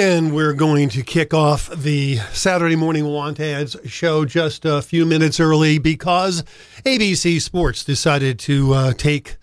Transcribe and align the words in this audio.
And 0.00 0.32
we're 0.32 0.52
going 0.52 0.90
to 0.90 1.02
kick 1.02 1.34
off 1.34 1.68
the 1.70 2.18
Saturday 2.30 2.76
Morning 2.76 3.04
Want 3.04 3.40
Ads 3.40 3.74
show 3.86 4.24
just 4.24 4.64
a 4.64 4.80
few 4.80 5.04
minutes 5.04 5.40
early 5.40 5.78
because 5.78 6.44
ABC 6.84 7.40
Sports 7.40 7.82
decided 7.82 8.38
to 8.38 8.74
uh, 8.74 8.92
take 8.92 9.38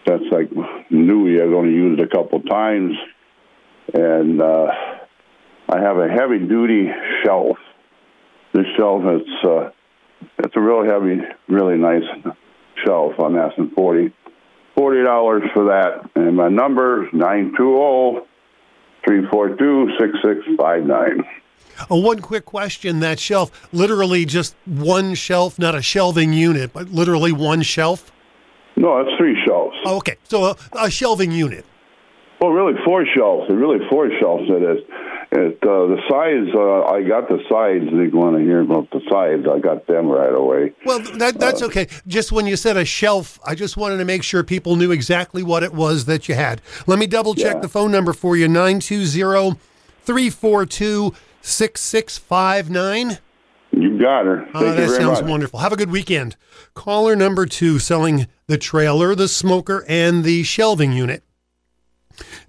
That's 0.06 0.24
like 0.32 0.50
new. 0.92 1.44
I've 1.44 1.54
only 1.54 1.74
used 1.74 2.00
it 2.00 2.12
a 2.12 2.16
couple 2.16 2.42
times. 2.42 2.96
And 3.94 4.42
uh, 4.42 4.68
I 5.70 5.82
have 5.82 5.98
a 5.98 6.08
heavy 6.08 6.40
duty 6.40 6.90
shelf. 7.24 7.58
This 8.54 8.66
shelf, 8.78 9.02
it's, 9.06 9.46
uh, 9.46 9.72
it's 10.38 10.56
a 10.56 10.62
real 10.62 10.86
heavy, 10.86 11.22
really 11.48 11.78
nice 11.78 12.04
shelf. 12.86 13.14
I'm 13.20 13.36
asking 13.36 13.72
40 13.72 14.14
$40 14.78 15.54
for 15.54 15.66
that. 15.66 16.10
And 16.16 16.36
my 16.36 16.50
number 16.50 17.06
is 17.06 17.14
920 17.14 18.26
342 19.06 19.98
6659. 20.00 21.45
Oh, 21.90 21.98
one 21.98 22.20
quick 22.20 22.46
question. 22.46 23.00
That 23.00 23.20
shelf, 23.20 23.70
literally 23.74 24.26
just 24.26 24.56
one 24.66 25.16
shelf, 25.16 25.60
not 25.60 25.76
a 25.76 25.82
shelving 25.82 26.34
unit, 26.34 26.74
but 26.74 26.90
literally 26.90 27.32
one 27.32 27.62
shelf? 27.62 28.12
No, 28.78 29.00
it's 29.00 29.16
three 29.18 29.38
shelves. 29.46 29.76
Oh, 29.86 29.98
okay, 29.98 30.18
so 30.24 30.46
a, 30.46 30.56
a, 30.74 30.92
shelving 30.92 31.32
unit. 31.32 31.66
Well, 32.42 32.52
really 32.52 32.74
four 32.84 33.06
shelves. 33.06 33.50
Really 33.50 33.80
four 33.90 34.10
shelves 34.20 34.44
it 34.50 34.62
is. 34.62 34.84
It, 35.32 35.58
uh, 35.64 35.88
the 35.88 36.02
sides, 36.10 36.54
uh, 36.54 36.84
I 36.84 37.02
got 37.02 37.30
the 37.30 37.40
sides. 37.50 37.86
They 37.86 38.08
want 38.08 38.38
to 38.38 38.44
hear 38.44 38.62
about 38.62 38.90
the 38.92 39.02
sides. 39.10 39.48
I 39.48 39.60
got 39.60 39.88
them 39.88 40.08
right 40.08 40.34
away. 40.34 40.74
Well, 40.86 41.00
that, 41.18 41.40
that's 41.40 41.62
uh, 41.62 41.68
okay. 41.68 41.88
Just 42.06 42.32
when 42.32 42.46
you 42.46 42.58
said 42.58 42.78
a 42.78 42.86
shelf, 42.86 43.40
I 43.46 43.56
just 43.56 43.78
wanted 43.78 43.98
to 43.98 44.06
make 44.06 44.24
sure 44.24 44.44
people 44.44 44.76
knew 44.76 44.92
exactly 44.92 45.42
what 45.42 45.64
it 45.64 45.74
was 45.74 46.06
that 46.06 46.28
you 46.28 46.36
had. 46.36 46.62
Let 46.86 47.00
me 47.00 47.08
double 47.08 47.34
check 47.34 47.56
yeah. 47.56 47.62
the 47.62 47.70
phone 47.70 47.92
number 47.92 48.12
for 48.14 48.36
you 48.36 48.48
920 48.48 49.58
342 50.04 51.14
6659. 51.46 53.20
You 53.72 54.00
got 54.00 54.26
her. 54.26 54.48
Oh, 54.54 54.74
that 54.74 54.90
sounds 54.90 55.22
much. 55.22 55.30
wonderful. 55.30 55.60
Have 55.60 55.74
a 55.74 55.78
good 55.78 55.92
weekend. 55.92 56.36
Caller 56.74 57.16
number 57.16 57.46
two 57.46 57.78
selling 57.78 58.26
the 58.48 58.58
trailer, 58.58 59.14
the 59.16 59.28
smoker, 59.28 59.86
and 59.88 60.24
the 60.24 60.42
shelving 60.44 60.92
unit. 60.92 61.24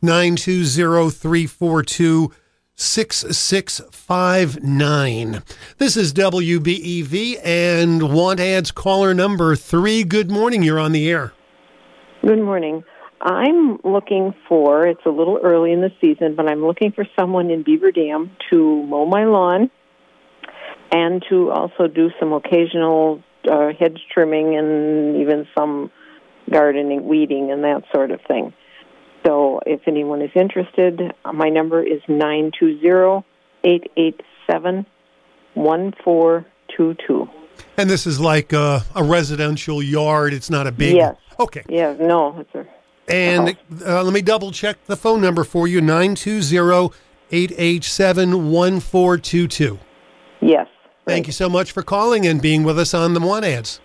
920 0.00 2.30
6659. 2.78 5.42
This 5.78 5.96
is 5.96 6.12
WBEV 6.12 7.40
and 7.42 8.14
Want 8.14 8.38
Ads 8.38 8.70
caller 8.70 9.14
number 9.14 9.56
three. 9.56 10.04
Good 10.04 10.30
morning. 10.30 10.62
You're 10.62 10.78
on 10.78 10.92
the 10.92 11.10
air. 11.10 11.32
Good 12.22 12.42
morning. 12.42 12.84
I'm 13.20 13.78
looking 13.82 14.34
for, 14.48 14.86
it's 14.86 15.04
a 15.06 15.10
little 15.10 15.38
early 15.42 15.72
in 15.72 15.80
the 15.80 15.90
season, 16.00 16.34
but 16.36 16.48
I'm 16.48 16.64
looking 16.64 16.92
for 16.92 17.06
someone 17.18 17.50
in 17.50 17.62
Beaver 17.62 17.90
Dam 17.90 18.30
to 18.50 18.82
mow 18.84 19.06
my 19.06 19.24
lawn 19.24 19.70
and 20.92 21.24
to 21.28 21.50
also 21.50 21.86
do 21.88 22.10
some 22.20 22.32
occasional 22.32 23.22
uh, 23.50 23.68
hedge 23.78 24.00
trimming 24.12 24.56
and 24.56 25.16
even 25.16 25.46
some 25.56 25.90
gardening, 26.50 27.06
weeding, 27.06 27.50
and 27.50 27.64
that 27.64 27.82
sort 27.92 28.10
of 28.10 28.20
thing. 28.28 28.52
So 29.24 29.60
if 29.66 29.80
anyone 29.86 30.22
is 30.22 30.30
interested, 30.34 31.00
my 31.32 31.48
number 31.48 31.82
is 31.82 32.00
nine 32.08 32.52
two 32.58 32.78
zero 32.80 33.24
eight 33.64 33.90
eight 33.96 34.20
seven 34.48 34.86
one 35.54 35.94
four 36.04 36.46
two 36.76 36.94
two. 37.06 37.28
And 37.76 37.90
this 37.90 38.06
is 38.06 38.20
like 38.20 38.52
a, 38.52 38.84
a, 38.94 39.02
residential 39.02 39.82
yard. 39.82 40.32
It's 40.32 40.50
not 40.50 40.66
a 40.66 40.72
big. 40.72 40.94
Yes. 40.94 41.16
Okay. 41.40 41.62
Yeah. 41.68 41.94
No, 41.98 42.38
it's 42.38 42.54
a 42.54 42.66
and 43.08 43.56
uh, 43.84 44.02
let 44.02 44.12
me 44.12 44.22
double 44.22 44.50
check 44.50 44.84
the 44.86 44.96
phone 44.96 45.20
number 45.20 45.44
for 45.44 45.68
you 45.68 45.80
920 45.80 46.94
887 47.30 48.50
1422. 48.50 49.78
Yes. 50.40 50.68
Thank 51.06 51.26
you 51.26 51.32
so 51.32 51.48
much 51.48 51.72
for 51.72 51.82
calling 51.82 52.26
and 52.26 52.42
being 52.42 52.64
with 52.64 52.78
us 52.78 52.92
on 52.92 53.14
the 53.14 53.20
Want 53.20 53.44
Ads. 53.44 53.80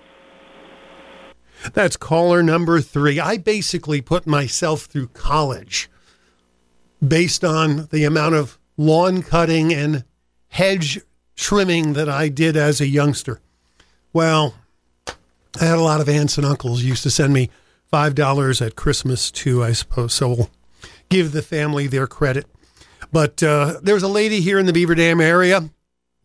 That's 1.73 1.95
caller 1.95 2.41
number 2.41 2.81
three. 2.81 3.19
I 3.19 3.37
basically 3.37 4.01
put 4.01 4.25
myself 4.25 4.85
through 4.85 5.09
college 5.09 5.89
based 7.05 7.43
on 7.43 7.87
the 7.91 8.03
amount 8.03 8.35
of 8.35 8.57
lawn 8.77 9.21
cutting 9.21 9.71
and 9.73 10.03
hedge 10.49 10.99
trimming 11.35 11.93
that 11.93 12.09
I 12.09 12.29
did 12.29 12.57
as 12.57 12.81
a 12.81 12.87
youngster. 12.87 13.39
Well, 14.13 14.55
I 15.59 15.65
had 15.65 15.77
a 15.77 15.81
lot 15.81 16.01
of 16.01 16.09
aunts 16.09 16.37
and 16.37 16.45
uncles 16.45 16.83
used 16.83 17.03
to 17.03 17.11
send 17.11 17.33
me 17.33 17.49
five 17.91 18.15
dollars 18.15 18.61
at 18.61 18.75
Christmas 18.75 19.29
too, 19.29 19.63
I 19.63 19.73
suppose. 19.73 20.13
So 20.13 20.29
we'll 20.29 20.49
give 21.09 21.33
the 21.33 21.41
family 21.41 21.87
their 21.87 22.07
credit. 22.07 22.45
But 23.11 23.43
uh, 23.43 23.79
there's 23.83 24.03
a 24.03 24.07
lady 24.07 24.39
here 24.39 24.57
in 24.57 24.65
the 24.65 24.73
Beaver 24.73 24.95
Dam 24.95 25.19
area, 25.19 25.69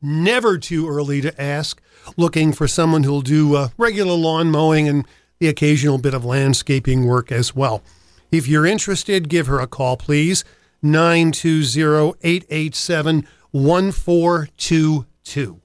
never 0.01 0.57
too 0.57 0.89
early 0.89 1.21
to 1.21 1.41
ask, 1.41 1.83
looking 2.17 2.53
for 2.53 2.69
someone 2.69 3.03
who'll 3.03 3.23
do 3.23 3.57
uh, 3.57 3.69
regular 3.77 4.15
lawn 4.15 4.51
mowing 4.51 4.89
and 4.89 5.05
the 5.41 5.49
occasional 5.49 5.99
bit 5.99 6.15
of 6.15 6.25
landscaping 6.25 7.05
work 7.05 7.33
as 7.33 7.55
well. 7.55 7.83
If 8.31 8.49
you're 8.49 8.67
interested, 8.67 9.29
give 9.29 9.49
her 9.49 9.61
a 9.61 9.67
call, 9.67 9.97
please. 9.97 10.45
920 10.83 12.15
887 12.23 13.27
1422. 13.51 15.61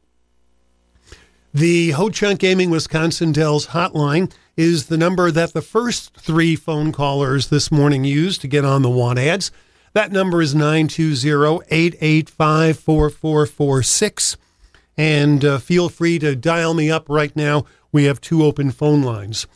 The 1.54 1.92
Ho 1.92 2.10
Chunk 2.10 2.40
Gaming 2.40 2.70
Wisconsin 2.70 3.34
Dells 3.34 3.68
hotline 3.68 4.32
is 4.58 4.88
the 4.88 4.98
number 4.98 5.32
that 5.32 5.54
the 5.54 5.62
first 5.62 6.16
three 6.16 6.56
phone 6.56 6.92
callers 6.92 7.50
this 7.50 7.72
morning 7.72 8.04
used 8.04 8.42
to 8.42 8.48
get 8.48 8.66
on 8.66 8.82
the 8.82 8.90
want 8.90 9.20
ads. 9.20 9.52
That 9.94 10.12
number 10.12 10.42
is 10.42 10.56
920 10.56 11.64
885 11.70 12.80
4446. 12.80 14.38
And 14.98 15.44
uh, 15.44 15.58
feel 15.58 15.90
free 15.90 16.20
to 16.20 16.36
dial 16.36 16.74
me 16.74 16.92
up 16.92 17.10
right 17.10 17.36
now. 17.36 17.66
We 17.92 18.06
have 18.06 18.22
two 18.22 18.44
open 18.44 18.72
phone 18.72 19.02
lines. 19.02 19.48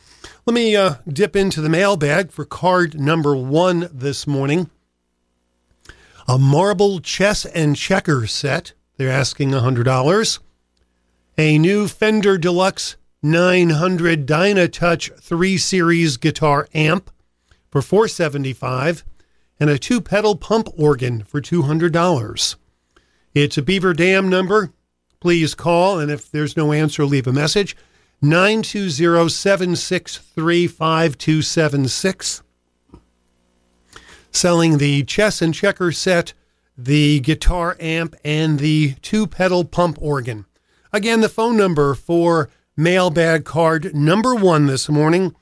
Let 0.44 0.54
me 0.54 0.76
uh, 0.76 0.96
dip 1.08 1.36
into 1.36 1.60
the 1.60 1.68
mailbag 1.68 2.30
for 2.30 2.44
card 2.44 2.98
number 2.98 3.36
one 3.36 3.88
this 3.92 4.26
morning. 4.26 4.70
A 6.28 6.38
marble 6.38 7.00
chess 7.00 7.44
and 7.44 7.76
checker 7.76 8.26
set. 8.26 8.72
They're 8.96 9.10
asking 9.10 9.50
$100. 9.50 10.38
A 11.38 11.58
new 11.58 11.86
Fender 11.86 12.38
Deluxe 12.38 12.96
900 13.22 14.26
Dynatouch 14.26 15.18
3 15.20 15.56
Series 15.56 16.16
guitar 16.16 16.68
amp 16.74 17.10
for 17.70 17.80
475 17.82 19.04
and 19.58 19.70
a 19.70 19.78
two 19.78 20.00
pedal 20.00 20.36
pump 20.36 20.68
organ 20.76 21.24
for 21.24 21.40
$200. 21.40 22.56
It's 23.34 23.58
a 23.58 23.62
Beaver 23.62 23.94
Dam 23.94 24.28
number. 24.28 24.72
Please 25.20 25.54
call, 25.54 25.98
and 25.98 26.10
if 26.10 26.30
there's 26.30 26.56
no 26.56 26.72
answer, 26.72 27.04
leave 27.04 27.26
a 27.26 27.32
message. 27.32 27.76
920 28.22 29.28
763 29.28 30.66
5276. 30.66 32.42
Selling 34.30 34.78
the 34.78 35.02
chess 35.04 35.40
and 35.40 35.54
checker 35.54 35.92
set, 35.92 36.34
the 36.76 37.20
guitar 37.20 37.76
amp, 37.80 38.14
and 38.24 38.58
the 38.58 38.94
two 39.00 39.26
pedal 39.26 39.64
pump 39.64 39.98
organ. 40.00 40.44
Again, 40.92 41.20
the 41.20 41.28
phone 41.28 41.56
number 41.56 41.94
for 41.94 42.50
mailbag 42.76 43.44
card 43.44 43.94
number 43.94 44.34
one 44.34 44.66
this 44.66 44.88
morning 44.88 45.34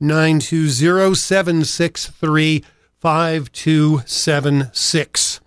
920 0.00 1.14
763 1.14 2.64
5276. 2.98 5.40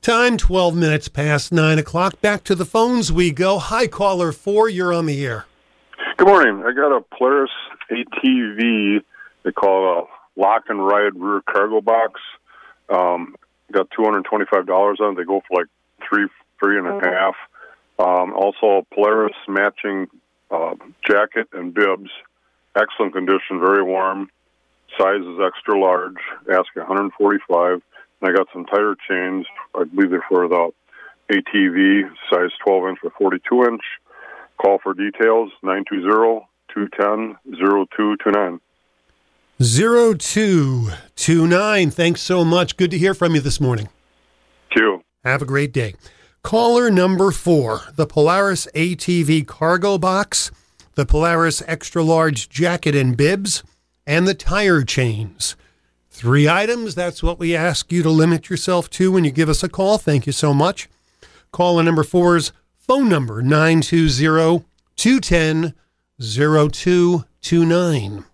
Time 0.00 0.36
12 0.36 0.76
minutes 0.76 1.08
past 1.08 1.50
9 1.52 1.78
o'clock. 1.78 2.20
Back 2.20 2.44
to 2.44 2.54
the 2.54 2.64
phones 2.64 3.12
we 3.12 3.30
go. 3.32 3.58
Hi, 3.58 3.86
caller 3.88 4.30
4, 4.32 4.68
you're 4.68 4.92
on 4.92 5.06
the 5.06 5.24
air. 5.24 5.46
Good 6.16 6.28
morning. 6.28 6.62
I 6.64 6.72
got 6.72 6.96
a 6.96 7.00
Polaris 7.16 7.50
ATV. 7.90 9.02
They 9.44 9.52
call 9.52 9.98
it 9.98 10.04
a 10.04 10.06
lock 10.40 10.64
and 10.68 10.84
ride 10.84 11.14
rear 11.16 11.40
cargo 11.48 11.80
box. 11.80 12.20
Um, 12.88 13.34
got 13.72 13.88
two 13.90 14.02
hundred 14.04 14.24
twenty-five 14.24 14.66
dollars 14.66 14.98
on 15.00 15.12
it. 15.12 15.16
They 15.16 15.24
go 15.24 15.42
for 15.48 15.58
like 15.60 15.66
three, 16.08 16.26
three 16.58 16.78
and 16.78 16.86
a 16.86 16.90
Okay. 16.94 17.10
half. 17.10 17.34
Um, 17.98 18.32
also, 18.32 18.86
Polaris 18.94 19.34
matching 19.48 20.06
uh, 20.50 20.74
jacket 21.06 21.48
and 21.52 21.74
bibs. 21.74 22.10
Excellent 22.76 23.12
condition, 23.12 23.60
very 23.60 23.82
warm. 23.82 24.30
Size 24.98 25.20
is 25.20 25.38
extra 25.44 25.78
large. 25.78 26.16
Hundred 26.48 27.12
forty-five. 27.18 27.82
And 28.20 28.30
I 28.30 28.36
got 28.36 28.48
some 28.52 28.64
tire 28.66 28.94
chains. 29.08 29.46
I 29.74 29.84
believe 29.84 30.10
they're 30.10 30.24
for 30.28 30.48
the 30.48 30.70
ATV, 31.30 32.10
size 32.30 32.50
twelve 32.64 32.88
inch 32.88 32.98
by 33.02 33.10
forty-two 33.18 33.64
inch. 33.64 33.82
Call 34.58 34.78
for 34.82 34.92
details 34.92 35.52
920-210-0229. 35.64 38.58
0229. 39.60 41.90
Thanks 41.90 42.20
so 42.22 42.44
much. 42.44 42.76
Good 42.76 42.90
to 42.90 42.98
hear 42.98 43.14
from 43.14 43.36
you 43.36 43.40
this 43.40 43.60
morning. 43.60 43.88
Q. 44.70 45.02
Have 45.24 45.42
a 45.42 45.46
great 45.46 45.72
day. 45.72 45.94
Caller 46.42 46.90
number 46.90 47.30
four 47.30 47.82
the 47.94 48.06
Polaris 48.06 48.66
ATV 48.74 49.46
cargo 49.46 49.98
box, 49.98 50.50
the 50.94 51.04
Polaris 51.04 51.62
extra 51.66 52.02
large 52.02 52.48
jacket 52.48 52.94
and 52.94 53.16
bibs, 53.16 53.62
and 54.06 54.26
the 54.26 54.34
tire 54.34 54.82
chains. 54.82 55.56
Three 56.10 56.48
items. 56.48 56.94
That's 56.94 57.22
what 57.22 57.38
we 57.38 57.54
ask 57.54 57.92
you 57.92 58.02
to 58.02 58.10
limit 58.10 58.50
yourself 58.50 58.90
to 58.90 59.12
when 59.12 59.24
you 59.24 59.30
give 59.30 59.48
us 59.48 59.62
a 59.62 59.68
call. 59.68 59.98
Thank 59.98 60.26
you 60.26 60.32
so 60.32 60.52
much. 60.52 60.88
Caller 61.52 61.82
number 61.82 62.02
four's 62.02 62.52
phone 62.76 63.08
number 63.08 63.42
920 63.42 64.64
210 64.96 65.74
0229. 66.20 68.24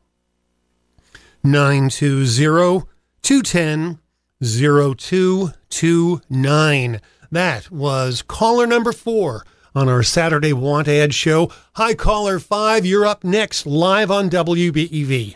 920 1.43 2.87
210 3.23 3.99
0229. 4.41 7.01
That 7.35 7.69
was 7.69 8.23
caller 8.23 8.65
number 8.65 8.93
four 8.93 9.45
on 9.75 9.89
our 9.89 10.05
Saturday 10.05 10.53
Want 10.53 10.87
Ad 10.87 11.13
show. 11.13 11.51
Hi, 11.73 11.93
caller 11.93 12.39
five. 12.39 12.87
You're 12.87 13.05
up 13.05 13.25
next 13.25 13.67
live 13.67 14.09
on 14.09 14.31
WBEV. 14.31 15.35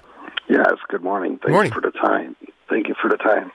Yes, 0.48 0.74
good 0.86 1.02
morning. 1.02 1.40
Thank 1.42 1.50
Morning. 1.50 1.72
you 1.72 1.74
for 1.74 1.80
the 1.80 1.98
time. 1.98 2.36
Thank 2.68 2.86
you 2.86 2.94
for 3.02 3.10
the 3.10 3.16
time. 3.16 3.50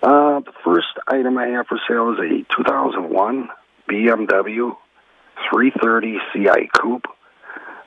Uh, 0.00 0.38
the 0.46 0.52
first 0.64 0.86
item 1.08 1.36
I 1.38 1.48
have 1.48 1.66
for 1.66 1.80
sale 1.88 2.12
is 2.12 2.20
a 2.20 2.54
2001 2.56 3.48
BMW 3.90 4.76
330 5.50 6.18
CI 6.32 6.70
Coupe. 6.72 7.06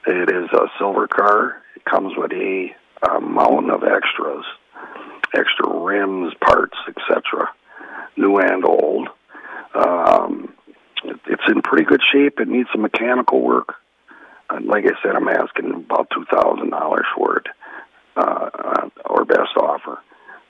It 0.05 0.29
is 0.29 0.49
a 0.51 0.67
silver 0.77 1.07
car. 1.07 1.61
It 1.77 1.85
comes 1.85 2.11
with 2.17 2.33
a, 2.33 2.67
a 3.09 3.21
mountain 3.21 3.69
of 3.69 3.83
extras, 3.83 4.43
extra 5.33 5.69
rims, 5.69 6.33
parts, 6.41 6.75
etc., 6.85 7.47
new 8.17 8.39
and 8.39 8.65
old. 8.65 9.07
Um, 9.73 10.53
it- 11.03 11.19
it's 11.27 11.47
in 11.47 11.61
pretty 11.61 11.85
good 11.85 12.01
shape. 12.11 12.39
It 12.39 12.47
needs 12.47 12.69
some 12.71 12.81
mechanical 12.81 13.41
work. 13.41 13.75
Uh, 14.49 14.59
like 14.63 14.85
I 14.85 14.95
said, 15.01 15.15
I'm 15.15 15.27
asking 15.29 15.71
about 15.73 16.09
two 16.09 16.25
thousand 16.25 16.71
dollars 16.71 17.05
for 17.15 17.37
it 17.37 17.47
uh, 18.17 18.89
or 19.05 19.25
best 19.25 19.55
offer. 19.57 19.99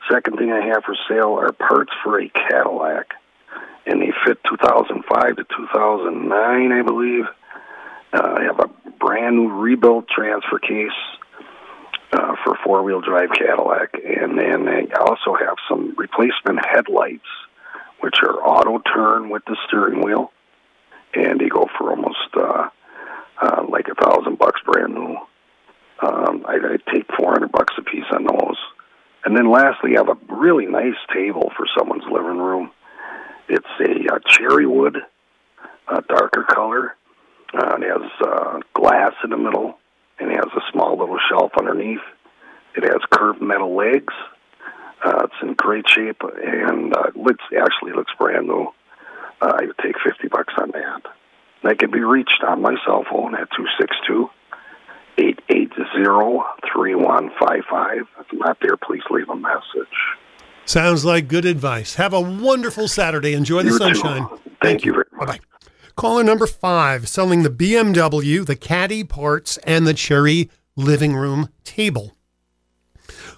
Second 0.09 0.37
thing 0.37 0.51
I 0.51 0.65
have 0.67 0.83
for 0.85 0.95
sale 1.07 1.33
are 1.39 1.51
parts 1.51 1.91
for 2.03 2.19
a 2.19 2.29
Cadillac, 2.29 3.13
and 3.85 4.01
they 4.01 4.11
fit 4.25 4.39
2005 4.45 5.35
to 5.35 5.43
2009, 5.43 6.71
I 6.71 6.81
believe. 6.81 7.25
Uh, 8.13 8.35
I 8.39 8.43
have 8.43 8.59
a 8.59 8.69
brand 8.99 9.35
new 9.35 9.49
rebuilt 9.49 10.07
transfer 10.07 10.57
case 10.57 10.97
uh, 12.13 12.35
for 12.43 12.57
four 12.63 12.81
wheel 12.81 13.01
drive 13.01 13.29
Cadillac, 13.37 13.93
and 13.93 14.39
then 14.39 14.67
I 14.67 14.87
also 14.99 15.35
have 15.35 15.57
some 15.67 15.93
replacement 15.97 16.65
headlights, 16.65 17.27
which 18.01 18.15
are 18.23 18.35
auto 18.35 18.79
turn 18.79 19.29
with 19.29 19.43
the 19.45 19.57
steering 19.67 20.03
wheel, 20.03 20.31
and 21.13 21.39
they 21.39 21.49
go 21.49 21.67
for 21.77 21.91
almost 21.91 22.17
uh, 22.35 22.69
uh, 23.41 23.65
like 23.69 23.87
a 23.87 23.95
thousand 23.95 24.37
bucks 24.37 24.61
brand 24.65 24.93
new. 24.93 25.17
Um, 26.01 26.45
I, 26.47 26.55
I 26.55 26.93
take 26.93 27.05
400 27.17 27.51
bucks 27.51 27.73
a 27.77 27.81
piece 27.81 28.05
on 28.11 28.23
those. 28.23 28.57
And 29.25 29.35
then 29.35 29.51
lastly, 29.51 29.97
I 29.97 29.99
have 29.99 30.09
a 30.09 30.33
really 30.33 30.65
nice 30.65 30.95
table 31.13 31.51
for 31.57 31.65
someone's 31.77 32.05
living 32.09 32.37
room. 32.37 32.71
It's 33.49 33.67
a 33.81 34.15
uh, 34.15 34.19
cherry 34.27 34.65
wood, 34.65 34.97
uh, 35.87 36.01
darker 36.07 36.45
color. 36.49 36.95
Uh, 37.53 37.77
it 37.77 37.83
has 37.83 38.11
uh, 38.21 38.59
glass 38.73 39.13
in 39.23 39.31
the 39.31 39.37
middle, 39.37 39.77
and 40.19 40.31
it 40.31 40.35
has 40.35 40.51
a 40.55 40.71
small 40.71 40.97
little 40.97 41.17
shelf 41.29 41.51
underneath. 41.57 41.99
It 42.75 42.83
has 42.83 43.01
curved 43.11 43.41
metal 43.41 43.75
legs. 43.75 44.13
Uh, 45.03 45.23
it's 45.25 45.33
in 45.41 45.53
great 45.53 45.85
shape, 45.89 46.21
and 46.23 46.93
uh, 46.95 47.11
looks 47.15 47.43
actually 47.57 47.93
looks 47.93 48.11
brand 48.19 48.47
new. 48.47 48.67
Uh, 49.41 49.53
I 49.61 49.65
would 49.67 49.77
take 49.81 49.95
50 50.05 50.27
bucks 50.27 50.53
on 50.61 50.71
that. 50.71 51.01
That 51.63 51.79
can 51.79 51.91
be 51.91 52.01
reached 52.01 52.43
on 52.47 52.61
my 52.61 52.75
cell 52.85 53.05
phone 53.09 53.35
at 53.35 53.47
262 53.55 54.29
880 55.17 55.69
3155. 56.73 57.97
If 58.19 58.25
I'm 58.31 58.37
not 58.39 58.57
there, 58.61 58.77
please 58.77 59.01
leave 59.09 59.29
a 59.29 59.35
message. 59.35 59.95
Sounds 60.65 61.03
like 61.03 61.27
good 61.27 61.45
advice. 61.45 61.95
Have 61.95 62.13
a 62.13 62.21
wonderful 62.21 62.87
Saturday. 62.87 63.33
Enjoy 63.33 63.63
the 63.63 63.69
You 63.71 63.79
too. 63.79 63.95
sunshine. 63.95 64.27
Thank 64.61 64.85
you 64.85 64.93
very 64.93 65.05
much. 65.13 65.27
Bye 65.27 65.33
bye. 65.37 65.39
Caller 65.95 66.23
number 66.23 66.47
five, 66.47 67.09
selling 67.09 67.43
the 67.43 67.49
BMW, 67.49 68.45
the 68.45 68.55
caddy 68.55 69.03
parts, 69.03 69.57
and 69.59 69.85
the 69.85 69.93
cherry 69.93 70.49
living 70.77 71.15
room 71.15 71.49
table. 71.65 72.13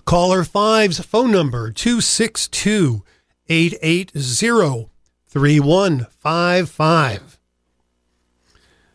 Caller 0.06 0.44
five's 0.44 1.00
phone 1.00 1.32
number 1.32 1.72
262 1.72 3.04
880 3.48 4.90
3155. 5.28 7.40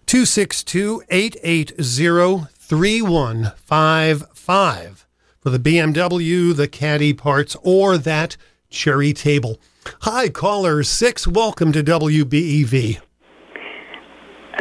262 0.06 1.02
880 1.08 2.46
3155 2.54 5.06
for 5.40 5.50
the 5.50 5.58
BMW, 5.58 6.54
the 6.54 6.68
caddy 6.68 7.12
parts, 7.12 7.56
or 7.62 7.98
that 7.98 8.36
cherry 8.68 9.12
table. 9.12 9.60
Hi, 10.02 10.28
caller 10.28 10.82
six. 10.82 11.26
Welcome 11.26 11.72
to 11.72 11.82
WBEV. 11.82 13.00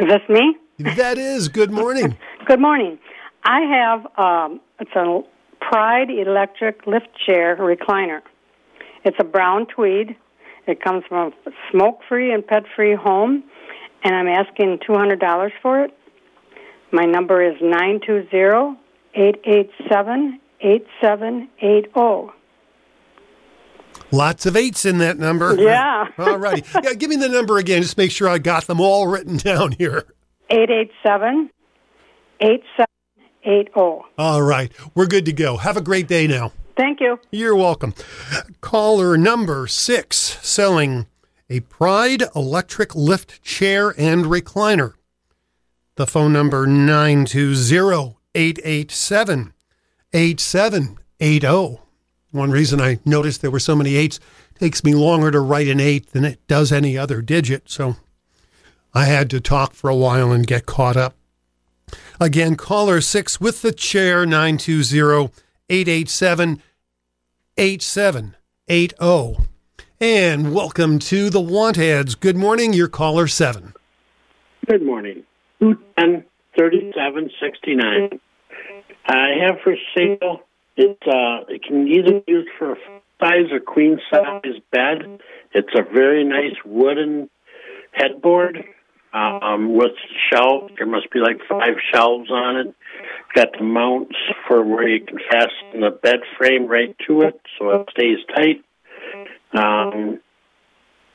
this 0.00 0.22
me? 0.28 0.56
That 0.78 1.18
is. 1.18 1.48
Good 1.48 1.70
morning. 1.70 2.16
Good 2.46 2.60
morning. 2.60 2.98
I 3.44 3.60
have 3.62 4.06
um, 4.16 4.60
it's 4.78 4.90
a 4.94 5.20
Pride 5.60 6.10
electric 6.10 6.86
lift 6.86 7.08
chair 7.26 7.56
recliner. 7.56 8.20
It's 9.04 9.16
a 9.20 9.24
brown 9.24 9.66
tweed. 9.66 10.16
It 10.66 10.82
comes 10.82 11.04
from 11.08 11.32
a 11.46 11.50
smoke-free 11.70 12.32
and 12.32 12.44
pet-free 12.46 12.96
home, 12.96 13.44
and 14.02 14.14
I'm 14.14 14.28
asking 14.28 14.80
two 14.86 14.94
hundred 14.94 15.20
dollars 15.20 15.52
for 15.62 15.82
it. 15.84 15.96
My 16.92 17.04
number 17.04 17.42
is 17.42 17.56
nine 17.60 18.00
two 18.04 18.26
zero 18.30 18.76
eight 19.14 19.40
eight 19.44 19.70
seven 19.88 20.40
eight 20.60 20.86
seven 21.00 21.48
eight 21.60 21.86
zero. 21.94 22.32
Lots 24.12 24.46
of 24.46 24.56
eights 24.56 24.84
in 24.84 24.98
that 24.98 25.18
number. 25.18 25.54
Yeah. 25.58 26.06
All 26.18 26.38
righty. 26.38 26.64
Yeah, 26.82 26.94
give 26.94 27.10
me 27.10 27.16
the 27.16 27.28
number 27.28 27.58
again. 27.58 27.82
Just 27.82 27.98
make 27.98 28.10
sure 28.10 28.28
I 28.28 28.38
got 28.38 28.66
them 28.66 28.80
all 28.80 29.08
written 29.08 29.36
down 29.36 29.72
here. 29.72 30.04
Eight 30.50 30.70
eight 30.70 30.90
seven 31.04 31.50
eight 33.46 33.68
seven 33.74 34.02
2080. 34.06 34.14
All 34.18 34.42
right. 34.42 34.72
We're 34.94 35.06
good 35.06 35.24
to 35.26 35.32
go. 35.32 35.56
Have 35.56 35.76
a 35.76 35.80
great 35.80 36.08
day 36.08 36.26
now. 36.26 36.52
Thank 36.76 37.00
you. 37.00 37.18
You're 37.30 37.56
welcome. 37.56 37.94
Caller 38.60 39.16
number 39.16 39.66
six 39.66 40.16
selling 40.42 41.06
a 41.48 41.60
Pride 41.60 42.24
electric 42.34 42.94
lift 42.94 43.42
chair 43.42 43.94
and 43.96 44.26
recliner. 44.26 44.94
The 45.94 46.06
phone 46.06 46.32
number 46.32 46.66
920 46.66 48.16
887 48.34 49.52
8780. 50.12 51.80
One 52.32 52.50
reason 52.50 52.80
I 52.80 52.98
noticed 53.04 53.40
there 53.40 53.50
were 53.50 53.58
so 53.58 53.74
many 53.74 53.96
eights 53.96 54.20
takes 54.58 54.84
me 54.84 54.94
longer 54.94 55.30
to 55.30 55.40
write 55.40 55.68
an 55.68 55.80
eight 55.80 56.10
than 56.12 56.24
it 56.24 56.46
does 56.46 56.72
any 56.72 56.98
other 56.98 57.22
digit, 57.22 57.70
so 57.70 57.96
I 58.92 59.04
had 59.04 59.30
to 59.30 59.40
talk 59.40 59.72
for 59.72 59.88
a 59.88 59.96
while 59.96 60.32
and 60.32 60.46
get 60.46 60.66
caught 60.66 60.96
up. 60.96 61.14
Again, 62.20 62.56
caller 62.56 63.00
six 63.00 63.40
with 63.40 63.62
the 63.62 63.72
chair 63.72 64.24
920 64.24 65.30
887 65.68 66.62
8780. 67.58 69.48
And 70.00 70.54
welcome 70.54 70.98
to 70.98 71.30
the 71.30 71.40
Want 71.40 71.78
Ads. 71.78 72.14
Good 72.14 72.36
morning, 72.36 72.72
your 72.72 72.88
caller 72.88 73.26
seven. 73.26 73.74
Good 74.66 74.82
morning. 74.82 75.24
210 75.60 76.24
3769. 76.56 78.20
I 79.06 79.28
have 79.46 79.60
for 79.62 79.76
sale, 79.94 80.40
it, 80.76 80.98
uh, 81.06 81.44
it 81.48 81.62
can 81.62 81.86
either 81.86 82.20
be 82.20 82.32
used 82.32 82.48
for 82.58 82.72
a 82.72 82.76
size 83.20 83.52
or 83.52 83.60
queen 83.60 84.00
size 84.10 84.58
bed. 84.72 85.20
It's 85.52 85.72
a 85.74 85.82
very 85.82 86.24
nice 86.24 86.56
wooden 86.64 87.30
headboard 87.92 88.64
um, 89.16 89.74
with 89.74 89.92
shelves. 90.30 90.72
There 90.76 90.86
must 90.86 91.10
be 91.10 91.20
like 91.20 91.38
five 91.48 91.76
shelves 91.92 92.30
on 92.30 92.56
it. 92.56 92.74
Got 93.34 93.48
the 93.58 93.64
mounts 93.64 94.16
for 94.46 94.62
where 94.62 94.88
you 94.88 95.04
can 95.04 95.18
fasten 95.30 95.80
the 95.80 95.90
bed 95.90 96.20
frame 96.36 96.66
right 96.66 96.94
to 97.06 97.22
it 97.22 97.40
so 97.58 97.70
it 97.70 97.88
stays 97.90 98.18
tight. 98.34 98.62
Um, 99.52 100.20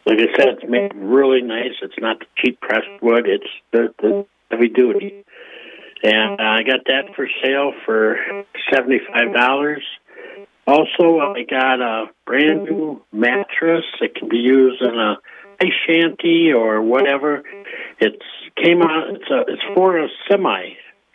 like 0.06 0.18
I 0.20 0.36
said, 0.36 0.48
it's 0.50 0.64
made 0.68 0.94
really 0.96 1.42
nice. 1.42 1.74
It's 1.82 2.00
not 2.00 2.20
the 2.20 2.26
cheap 2.38 2.60
pressed 2.60 3.02
wood. 3.02 3.28
It's 3.28 3.46
the, 3.72 3.94
the 4.02 4.26
heavy 4.50 4.70
duty. 4.70 5.24
And 6.04 6.40
uh, 6.40 6.44
I 6.44 6.64
got 6.64 6.86
that 6.88 7.16
for 7.16 7.28
sale 7.44 7.74
for 7.86 8.18
seventy 8.74 9.00
five 9.14 9.34
dollars. 9.34 9.84
Also, 10.66 11.20
I 11.20 11.44
got 11.48 11.82
a 11.82 12.06
brand 12.26 12.64
new 12.64 13.04
mattress. 13.12 13.84
that 14.00 14.16
can 14.16 14.28
be 14.28 14.38
used 14.38 14.82
in 14.82 14.98
a 14.98 15.18
shanty 15.88 16.52
or 16.52 16.82
whatever. 16.82 17.44
It's 18.00 18.24
came 18.64 18.82
out. 18.82 19.10
It's 19.10 19.30
a. 19.30 19.42
It's 19.52 19.62
for 19.76 19.98
a 19.98 20.08
semi 20.30 20.74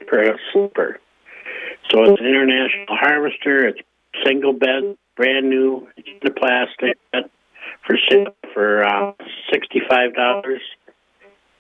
for 0.08 0.22
a 0.22 0.36
sleeper. 0.52 1.00
So 1.90 2.02
it's 2.04 2.20
an 2.20 2.26
international 2.26 2.96
harvester. 2.96 3.68
It's 3.68 3.80
single 4.24 4.52
bed, 4.52 4.96
brand 5.16 5.48
new. 5.48 5.88
It's 5.96 6.08
in 6.08 6.18
the 6.22 6.30
plastic. 6.30 6.98
For 7.86 7.96
for 8.52 8.84
uh, 8.84 9.12
sixty 9.52 9.80
five 9.88 10.14
dollars. 10.14 10.62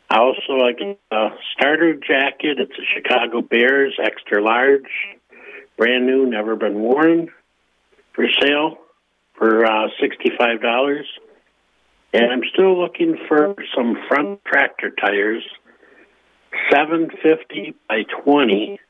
I 0.08 0.18
also, 0.18 0.64
I 0.64 0.72
get 0.72 1.00
a 1.10 1.28
starter 1.52 1.94
jacket. 1.94 2.58
It's 2.60 2.72
a 2.78 2.84
Chicago 2.94 3.42
Bears 3.42 3.98
extra 4.02 4.40
large, 4.40 4.86
brand 5.76 6.06
new, 6.06 6.26
never 6.26 6.54
been 6.54 6.78
worn, 6.78 7.28
for 8.12 8.24
sale 8.40 8.78
for 9.34 9.66
uh, 9.66 9.88
sixty-five 10.00 10.62
dollars. 10.62 11.06
And 12.16 12.32
I'm 12.32 12.42
still 12.50 12.80
looking 12.80 13.18
for 13.28 13.54
some 13.76 13.96
front 14.08 14.42
tractor 14.44 14.90
tires, 14.90 15.42
seven 16.72 17.10
fifty 17.22 17.74
by 17.88 18.04
twenty, 18.22 18.80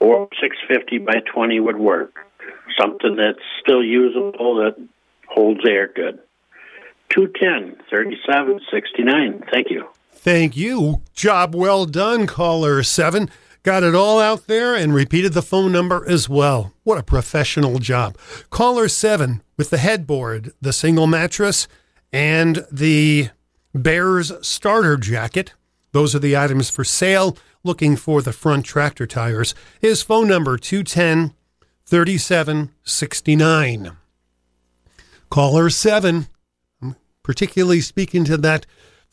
or 0.00 0.28
six 0.40 0.56
fifty 0.66 0.98
by 0.98 1.20
twenty 1.32 1.60
would 1.60 1.78
work. 1.78 2.16
Something 2.80 3.14
that's 3.16 3.44
still 3.60 3.84
usable 3.84 4.56
that 4.56 4.74
holds 5.28 5.60
air 5.68 5.88
good. 5.94 6.18
210 7.14 7.76
37 7.90 8.60
69. 8.72 9.44
Thank 9.52 9.70
you. 9.70 9.88
Thank 10.10 10.56
you. 10.56 11.02
Job 11.14 11.54
well 11.54 11.86
done, 11.86 12.26
caller 12.26 12.82
seven. 12.82 13.30
Got 13.62 13.84
it 13.84 13.94
all 13.94 14.18
out 14.18 14.48
there 14.48 14.74
and 14.74 14.92
repeated 14.92 15.34
the 15.34 15.42
phone 15.42 15.70
number 15.70 16.04
as 16.08 16.28
well. 16.28 16.72
What 16.82 16.98
a 16.98 17.04
professional 17.04 17.78
job. 17.78 18.18
Caller 18.50 18.88
seven 18.88 19.42
with 19.56 19.70
the 19.70 19.78
headboard, 19.78 20.52
the 20.60 20.72
single 20.72 21.06
mattress, 21.06 21.68
and 22.12 22.64
the 22.70 23.30
Bears 23.74 24.32
starter 24.46 24.96
jacket. 24.96 25.54
Those 25.92 26.14
are 26.14 26.18
the 26.18 26.36
items 26.36 26.68
for 26.70 26.84
sale. 26.84 27.36
Looking 27.64 27.96
for 27.96 28.22
the 28.22 28.32
front 28.32 28.66
tractor 28.66 29.06
tires. 29.06 29.54
His 29.80 30.02
phone 30.02 30.26
number 30.28 30.58
210 30.58 31.32
3769. 31.86 33.96
Caller 35.30 35.70
seven, 35.70 36.26
I'm 36.82 36.96
particularly 37.22 37.80
speaking 37.80 38.24
to 38.24 38.36
that 38.38 38.66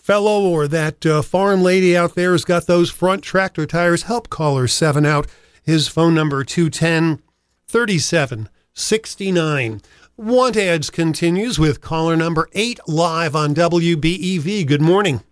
fellow 0.09 0.49
or 0.49 0.67
that 0.67 1.05
uh, 1.05 1.21
farm 1.21 1.61
lady 1.61 1.95
out 1.95 2.15
there 2.15 2.31
who's 2.31 2.43
got 2.43 2.65
those 2.65 2.89
front 2.89 3.23
tractor 3.23 3.67
tires, 3.67 4.03
help 4.03 4.29
caller 4.29 4.67
7 4.67 5.05
out. 5.05 5.27
His 5.61 5.87
phone 5.87 6.15
number 6.15 6.43
210 6.43 7.21
3769. 7.67 9.81
Want 10.19 10.57
ads 10.57 10.89
continues 10.89 11.57
with 11.57 11.79
caller 11.79 12.17
number 12.17 12.49
8 12.51 12.81
live 12.89 13.38
on 13.38 13.55
WBEV. 13.55 14.67
Good 14.67 14.81
morning. 14.81 15.23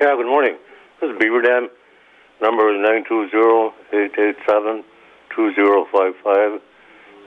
Yeah, 0.00 0.14
good 0.14 0.26
morning. 0.28 0.56
This 1.00 1.10
is 1.10 1.18
Beaver 1.18 1.42
Dam. 1.42 1.68
Number 2.40 2.72
is 2.72 2.78
920-887-2055. 3.10 4.84
I 5.34 6.60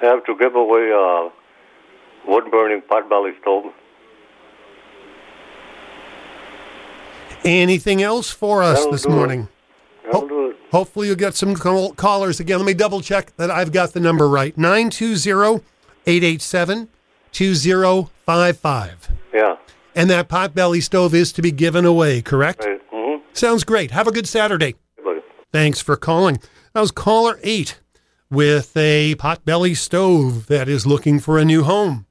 have 0.03 0.24
to 0.24 0.38
give 0.39 0.56
away 0.56 0.89
a 0.89 1.27
wood-burning 2.32 2.84
pot-belly 2.84 3.32
stove. 3.41 3.74
Anything 7.44 8.01
else 8.01 8.32
for 8.32 8.63
us 8.63 8.77
That'll 8.77 8.91
this 8.94 9.06
morning? 9.06 9.50
It. 10.06 10.56
Hopefully, 10.72 11.08
you'll 11.08 11.18
get 11.18 11.36
some 11.36 11.56
call- 11.56 11.91
callers 11.91 12.39
again. 12.39 12.60
Let 12.60 12.68
me 12.68 12.74
double 12.74 13.01
check 13.01 13.36
that 13.36 13.51
I've 13.51 13.74
got 13.74 13.91
the 13.91 14.00
number 14.00 14.30
right 14.30 14.58
920 14.58 15.62
887 16.08 16.88
2055. 17.32 19.12
Yeah. 19.34 19.56
And 19.96 20.10
that 20.10 20.30
potbelly 20.30 20.82
stove 20.82 21.14
is 21.14 21.32
to 21.34 21.42
be 21.42 21.52
given 21.52 21.86
away, 21.86 22.22
correct? 22.22 22.66
Right. 22.66 22.92
Mm-hmm. 22.92 23.24
Sounds 23.34 23.64
great. 23.64 23.92
Have 23.92 24.08
a 24.08 24.12
good 24.12 24.28
Saturday. 24.28 24.76
Thanks 25.52 25.82
for 25.82 25.98
calling. 25.98 26.40
That 26.74 26.80
was 26.80 26.92
caller 26.92 27.38
eight 27.44 27.82
with 28.30 28.78
a 28.78 29.16
potbelly 29.16 29.76
stove 29.76 30.48
that 30.48 30.70
is 30.70 30.88
looking 30.88 31.20
for 31.20 31.38
a 31.38 31.44
new 31.44 31.64
home. 31.64 32.06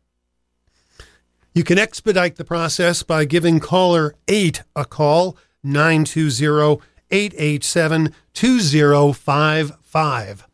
You 1.54 1.64
can 1.64 1.78
expedite 1.78 2.36
the 2.36 2.44
process 2.44 3.02
by 3.02 3.24
giving 3.24 3.58
caller 3.58 4.14
8 4.28 4.62
a 4.76 4.84
call, 4.84 5.38
920 5.64 6.82
887 7.10 8.14
2055. 8.34 10.46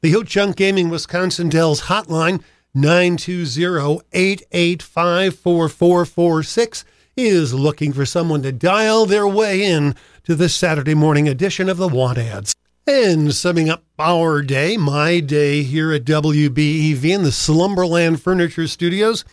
The 0.00 0.12
Ho 0.12 0.22
Chunk 0.22 0.54
Gaming 0.56 0.88
Wisconsin 0.88 1.48
Dells 1.48 1.80
hotline, 1.82 2.40
920 2.74 4.00
885 4.12 5.38
4446, 5.38 6.84
is 7.16 7.52
looking 7.52 7.92
for 7.92 8.06
someone 8.06 8.42
to 8.42 8.52
dial 8.52 9.06
their 9.06 9.26
way 9.26 9.64
in 9.64 9.94
to 10.24 10.34
the 10.34 10.48
Saturday 10.48 10.94
morning 10.94 11.28
edition 11.28 11.68
of 11.68 11.76
the 11.76 11.88
Want 11.88 12.18
Ads. 12.18 12.54
And 12.86 13.34
summing 13.34 13.68
up 13.68 13.84
our 13.98 14.40
day, 14.40 14.76
my 14.76 15.20
day 15.20 15.62
here 15.62 15.92
at 15.92 16.04
WBEV 16.04 17.04
in 17.04 17.22
the 17.22 17.32
Slumberland 17.32 18.22
Furniture 18.22 18.66
Studios, 18.66 19.24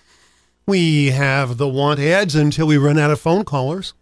we 0.65 1.11
have 1.11 1.57
the 1.57 1.67
want 1.67 1.99
ads 1.99 2.35
until 2.35 2.67
we 2.67 2.77
run 2.77 2.97
out 2.97 3.11
of 3.11 3.19
phone 3.19 3.45
callers. 3.45 3.93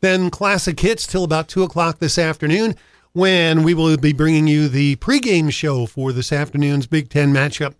Then 0.00 0.30
classic 0.30 0.80
hits 0.80 1.06
till 1.06 1.24
about 1.24 1.48
2 1.48 1.62
o'clock 1.62 2.00
this 2.00 2.18
afternoon 2.18 2.74
when 3.12 3.62
we 3.62 3.72
will 3.72 3.96
be 3.96 4.12
bringing 4.12 4.46
you 4.46 4.68
the 4.68 4.96
pregame 4.96 5.52
show 5.52 5.86
for 5.86 6.12
this 6.12 6.32
afternoon's 6.32 6.86
Big 6.86 7.08
Ten 7.08 7.32
matchup 7.32 7.74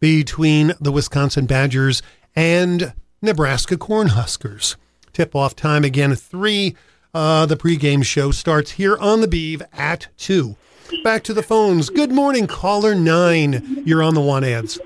between 0.00 0.72
the 0.80 0.92
Wisconsin 0.92 1.46
Badgers 1.46 2.02
and 2.34 2.92
Nebraska 3.22 3.76
Cornhuskers. 3.76 4.76
Tip 5.12 5.34
off 5.34 5.54
time 5.54 5.84
again 5.84 6.12
at 6.12 6.18
3. 6.18 6.76
Uh, 7.14 7.46
the 7.46 7.56
pregame 7.56 8.04
show 8.04 8.30
starts 8.30 8.72
here 8.72 8.96
on 8.98 9.20
the 9.20 9.28
Beeve 9.28 9.62
at 9.72 10.08
2. 10.18 10.56
Back 11.02 11.22
to 11.24 11.32
the 11.32 11.42
phones. 11.42 11.88
Good 11.88 12.12
morning, 12.12 12.46
caller 12.46 12.94
9. 12.94 13.84
You're 13.86 14.02
on 14.02 14.14
the 14.14 14.20
want 14.20 14.44
ads. 14.44 14.78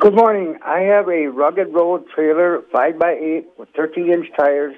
Good 0.00 0.14
morning. 0.14 0.58
I 0.64 0.80
have 0.80 1.08
a 1.08 1.26
rugged 1.26 1.68
road 1.72 2.04
trailer, 2.14 2.62
5 2.72 2.98
by 2.98 3.12
8 3.12 3.46
with 3.58 3.68
13 3.76 4.12
inch 4.12 4.26
tires, 4.38 4.74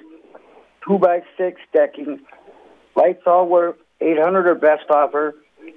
2 0.87 0.99
by 0.99 1.21
6 1.39 1.61
decking, 1.73 2.21
lights 2.97 3.23
all 3.27 3.47
work, 3.47 3.79
800 4.01 4.47
or 4.49 4.55
best 4.55 4.91
offer, 4.91 5.35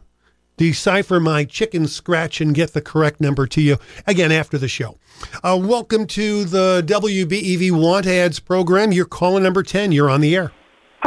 decipher 0.57 1.21
my 1.21 1.45
chicken 1.45 1.87
scratch 1.87 2.41
and 2.41 2.53
get 2.53 2.73
the 2.73 2.81
correct 2.81 3.21
number 3.21 3.47
to 3.47 3.61
you 3.61 3.77
again 4.05 4.31
after 4.31 4.57
the 4.57 4.67
show. 4.67 4.97
Uh, 5.41 5.57
welcome 5.61 6.05
to 6.07 6.43
the 6.43 6.83
WBEV 6.85 7.71
Want 7.71 8.05
Ads 8.05 8.39
program. 8.39 8.91
You're 8.91 9.05
calling 9.05 9.43
number 9.43 9.63
10. 9.63 9.93
You're 9.93 10.09
on 10.09 10.19
the 10.19 10.35
air. 10.35 10.51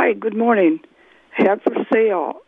Hi, 0.00 0.12
good 0.12 0.36
morning. 0.36 0.78
Have 1.32 1.60
for 1.62 1.74
sale 1.92 2.42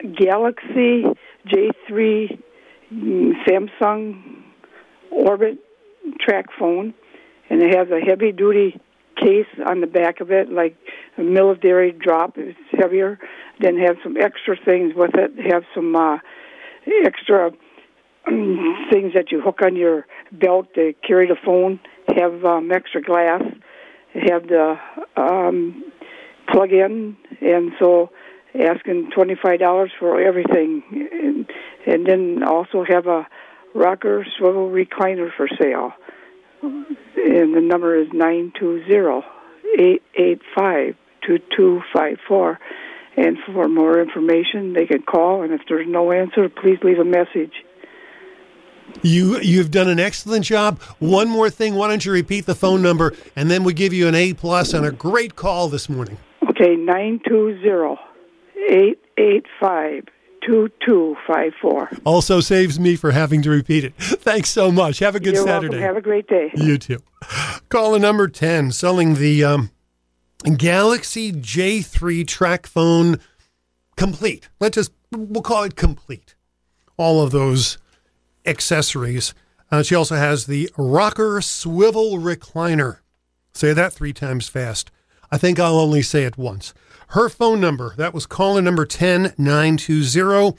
Galaxy 0.00 1.04
J3 1.46 2.38
mm, 2.92 3.32
Samsung 3.48 4.42
Orbit 5.10 5.56
track 6.20 6.48
phone, 6.58 6.92
and 7.48 7.62
it 7.62 7.74
has 7.74 7.88
a 7.88 8.00
heavy 8.00 8.32
duty 8.32 8.78
case 9.16 9.46
on 9.66 9.80
the 9.80 9.86
back 9.86 10.20
of 10.20 10.30
it, 10.30 10.52
like 10.52 10.76
a 11.16 11.22
military 11.22 11.90
drop. 11.90 12.34
It's 12.36 12.58
heavier. 12.72 13.18
Then 13.60 13.78
have 13.78 13.96
some 14.02 14.18
extra 14.18 14.54
things 14.62 14.92
with 14.94 15.12
it. 15.14 15.30
Have 15.50 15.62
some 15.74 15.96
uh, 15.96 16.18
extra 17.02 17.50
um, 18.26 18.86
things 18.92 19.14
that 19.14 19.32
you 19.32 19.40
hook 19.40 19.60
on 19.62 19.74
your 19.74 20.04
belt 20.32 20.74
to 20.74 20.92
carry 21.08 21.26
the 21.26 21.36
phone. 21.42 21.80
Have 22.14 22.44
um, 22.44 22.70
extra 22.70 23.00
glass. 23.00 23.40
Have 24.12 24.48
the 24.48 24.76
um, 25.16 25.90
plug 26.50 26.72
in, 26.72 27.16
and 27.40 27.72
so 27.78 28.10
asking 28.54 29.10
twenty 29.14 29.36
five 29.40 29.60
dollars 29.60 29.90
for 29.98 30.20
everything, 30.20 30.82
and, 30.92 31.50
and 31.86 32.06
then 32.06 32.42
also 32.42 32.84
have 32.84 33.06
a 33.06 33.26
rocker 33.74 34.26
swivel 34.36 34.68
recliner 34.70 35.30
for 35.36 35.48
sale. 35.60 35.92
And 36.62 37.54
the 37.54 37.60
number 37.60 37.96
is 37.96 38.08
nine 38.12 38.52
two 38.58 38.84
zero 38.86 39.22
eight 39.78 40.02
eight 40.14 40.42
five 40.54 40.96
two 41.26 41.38
two 41.56 41.80
five 41.92 42.18
four. 42.26 42.58
And 43.16 43.36
for 43.46 43.68
more 43.68 44.00
information, 44.00 44.72
they 44.72 44.86
can 44.86 45.02
call. 45.02 45.42
And 45.42 45.52
if 45.52 45.62
there's 45.68 45.86
no 45.88 46.12
answer, 46.12 46.48
please 46.48 46.78
leave 46.82 46.98
a 46.98 47.04
message. 47.04 47.52
You 49.02 49.38
you've 49.40 49.70
done 49.70 49.88
an 49.88 50.00
excellent 50.00 50.44
job. 50.44 50.80
One 50.98 51.28
more 51.28 51.50
thing, 51.50 51.74
why 51.74 51.88
don't 51.88 52.04
you 52.04 52.12
repeat 52.12 52.46
the 52.46 52.54
phone 52.54 52.82
number, 52.82 53.14
and 53.36 53.50
then 53.50 53.62
we 53.64 53.72
give 53.72 53.92
you 53.92 54.08
an 54.08 54.14
A 54.14 54.34
plus 54.34 54.72
and 54.72 54.84
a 54.84 54.90
great 54.90 55.36
call 55.36 55.68
this 55.68 55.88
morning. 55.88 56.18
Okay, 56.60 56.76
nine 56.76 57.20
two 57.26 57.58
zero 57.62 57.96
eight 58.68 58.98
eight 59.16 59.46
five 59.58 60.04
two 60.44 60.68
two 60.86 61.16
five 61.26 61.52
four. 61.60 61.88
Also 62.04 62.40
saves 62.40 62.78
me 62.78 62.96
for 62.96 63.12
having 63.12 63.40
to 63.42 63.50
repeat 63.50 63.84
it. 63.84 63.94
Thanks 63.98 64.50
so 64.50 64.70
much. 64.70 64.98
Have 64.98 65.14
a 65.14 65.20
good 65.20 65.34
You're 65.34 65.46
Saturday. 65.46 65.78
welcome. 65.78 65.82
Have 65.86 65.96
a 65.96 66.02
great 66.02 66.26
day. 66.26 66.50
You 66.54 66.76
too. 66.76 66.98
Caller 67.70 67.98
number 67.98 68.28
10, 68.28 68.72
selling 68.72 69.14
the 69.14 69.42
um, 69.44 69.70
Galaxy 70.56 71.32
J3 71.32 72.24
TracFone 72.24 73.20
complete. 73.96 74.50
Let's 74.58 74.74
just, 74.74 74.92
we'll 75.12 75.42
call 75.42 75.64
it 75.64 75.76
complete. 75.76 76.34
All 76.98 77.22
of 77.22 77.30
those 77.30 77.78
accessories. 78.44 79.32
Uh, 79.70 79.82
she 79.82 79.94
also 79.94 80.16
has 80.16 80.46
the 80.46 80.68
rocker 80.76 81.40
swivel 81.40 82.18
recliner. 82.18 82.98
Say 83.54 83.72
that 83.72 83.92
three 83.94 84.12
times 84.12 84.48
fast. 84.48 84.90
I 85.32 85.38
think 85.38 85.60
I'll 85.60 85.78
only 85.78 86.02
say 86.02 86.24
it 86.24 86.36
once. 86.36 86.74
Her 87.10 87.28
phone 87.28 87.60
number, 87.60 87.94
that 87.96 88.12
was 88.12 88.26
caller 88.26 88.60
number 88.60 88.84
10 88.84 89.34
920 89.38 90.58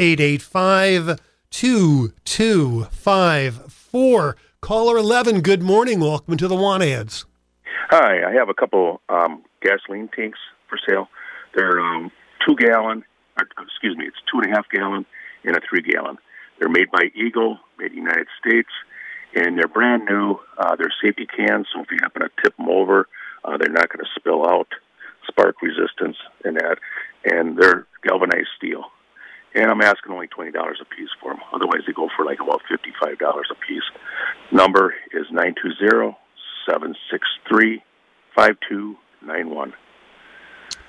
885 0.00 1.20
2254. 1.50 4.36
Caller 4.60 4.98
11, 4.98 5.40
good 5.40 5.62
morning. 5.62 6.00
Welcome 6.00 6.36
to 6.36 6.48
the 6.48 6.56
Want 6.56 6.82
Ads. 6.82 7.26
Hi, 7.90 8.28
I 8.28 8.32
have 8.32 8.48
a 8.48 8.54
couple 8.54 9.00
um, 9.08 9.44
gasoline 9.62 10.08
tanks 10.08 10.40
for 10.68 10.80
sale. 10.88 11.08
They're 11.54 11.78
um, 11.78 12.10
two 12.44 12.56
gallon, 12.56 13.04
or, 13.38 13.46
excuse 13.62 13.96
me, 13.96 14.06
it's 14.06 14.16
two 14.30 14.40
and 14.40 14.52
a 14.52 14.56
half 14.56 14.68
gallon 14.68 15.06
and 15.44 15.56
a 15.56 15.60
three 15.60 15.82
gallon. 15.82 16.18
They're 16.58 16.68
made 16.68 16.90
by 16.90 17.12
Eagle, 17.14 17.60
made 17.78 17.92
in 17.92 17.98
the 17.98 18.02
United 18.02 18.26
States, 18.44 18.70
and 19.36 19.56
they're 19.56 19.68
brand 19.68 20.06
new. 20.06 20.40
Uh, 20.58 20.74
they're 20.74 20.92
safety 21.00 21.26
cans, 21.26 21.68
so 21.72 21.82
if 21.82 21.90
you 21.92 21.98
happen 22.02 22.22
to 22.22 22.30
tip 22.42 22.56
them 22.56 22.68
over, 22.68 23.06
uh, 23.48 23.56
they're 23.56 23.72
not 23.72 23.88
going 23.88 24.04
to 24.04 24.10
spill 24.20 24.46
out. 24.46 24.68
Spark 25.26 25.56
resistance 25.60 26.16
and 26.44 26.56
that, 26.56 26.78
and 27.24 27.58
they're 27.58 27.86
galvanized 28.02 28.48
steel. 28.56 28.84
And 29.54 29.70
I'm 29.70 29.82
asking 29.82 30.12
only 30.12 30.26
twenty 30.26 30.52
dollars 30.52 30.78
a 30.80 30.84
piece 30.86 31.10
for 31.20 31.32
them. 31.32 31.40
Otherwise, 31.52 31.80
they 31.86 31.92
go 31.92 32.08
for 32.16 32.24
like 32.24 32.38
about 32.40 32.62
fifty-five 32.68 33.18
dollars 33.18 33.48
a 33.50 33.54
piece. 33.54 33.82
Number 34.52 34.94
is 35.12 35.26
nine 35.30 35.54
two 35.62 35.70
zero 35.78 36.16
seven 36.68 36.94
six 37.10 37.26
three 37.48 37.82
five 38.34 38.56
two 38.68 38.96
nine 39.22 39.50
one. 39.50 39.74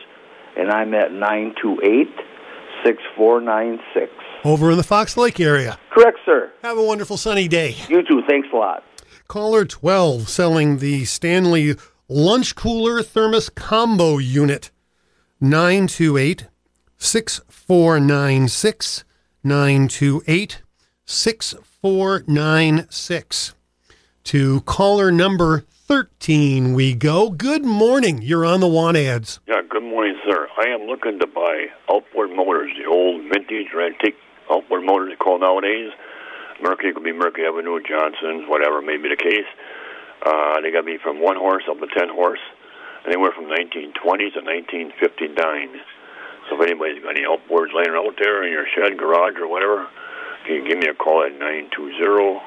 and 0.57 0.69
I'm 0.71 0.93
at 0.93 1.11
nine 1.11 1.53
two 1.61 1.79
eight 1.83 2.13
six 2.83 3.01
four 3.15 3.39
nine 3.41 3.79
six. 3.93 4.11
Over 4.43 4.71
in 4.71 4.77
the 4.77 4.83
Fox 4.83 5.15
Lake 5.17 5.39
area. 5.39 5.77
Correct, 5.91 6.17
sir. 6.25 6.51
Have 6.63 6.77
a 6.77 6.83
wonderful 6.83 7.17
sunny 7.17 7.47
day. 7.47 7.75
You 7.87 8.01
too. 8.01 8.23
Thanks 8.27 8.47
a 8.51 8.55
lot. 8.55 8.83
Caller 9.27 9.65
12 9.65 10.27
selling 10.27 10.79
the 10.79 11.05
Stanley 11.05 11.75
Lunch 12.09 12.55
Cooler 12.55 13.03
Thermos 13.03 13.49
Combo 13.49 14.17
Unit. 14.17 14.71
928 15.39 16.47
6496. 16.97 19.03
928 19.43 20.61
6496. 21.05 23.55
To 24.23 24.61
caller 24.61 25.11
number 25.11 25.59
13 25.59 26.73
we 26.73 26.93
go. 26.93 27.29
Good 27.29 27.65
morning. 27.65 28.21
You're 28.21 28.45
on 28.45 28.59
the 28.59 28.67
want 28.67 28.97
ads. 28.97 29.39
Yeah, 29.47 29.61
good 29.69 29.83
morning, 29.83 30.15
sir. 30.27 30.47
I 30.57 30.67
am 30.69 30.81
looking 30.87 31.19
to 31.19 31.27
buy 31.27 31.67
outboard 31.91 32.31
motors, 32.31 32.71
the 32.77 32.85
old 32.89 33.23
vintage 33.23 33.67
or 33.73 33.81
antique 33.81 34.15
outboard 34.51 34.83
motors 34.83 35.09
they 35.09 35.15
call 35.15 35.39
nowadays. 35.39 35.91
Mercury 36.61 36.93
could 36.93 37.03
be 37.03 37.13
Mercury 37.13 37.47
Evinrude, 37.47 37.87
Johnson's, 37.87 38.47
whatever 38.47 38.81
may 38.81 38.97
be 38.97 39.09
the 39.09 39.17
case. 39.17 39.47
Uh, 40.21 40.61
they 40.61 40.71
got 40.71 40.85
me 40.85 40.99
from 41.01 41.21
one 41.21 41.35
horse 41.35 41.63
up 41.69 41.79
to 41.79 41.87
ten 41.97 42.09
horse, 42.09 42.43
anywhere 43.07 43.31
from 43.31 43.49
1920 43.49 43.95
to 44.37 44.41
1959. 44.99 45.81
So 46.49 46.61
if 46.61 46.67
anybody's 46.67 47.01
got 47.01 47.17
any 47.17 47.25
outboards 47.25 47.73
laying 47.73 47.95
out 47.97 48.13
there 48.21 48.43
in 48.43 48.51
your 48.51 48.67
shed, 48.75 48.97
garage, 48.97 49.39
or 49.39 49.47
whatever, 49.47 49.87
you 50.47 50.61
can 50.61 50.67
give 50.67 50.77
me 50.77 50.87
a 50.87 50.93
call 50.93 51.23
at 51.23 51.31
920 51.33 52.41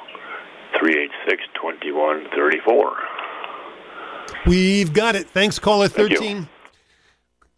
386 0.78 1.42
2134. 1.54 2.96
We've 4.46 4.92
got 4.92 5.16
it. 5.16 5.28
Thanks, 5.28 5.58
caller 5.58 5.88
Thank 5.88 6.10
you. 6.10 6.18
13. 6.18 6.48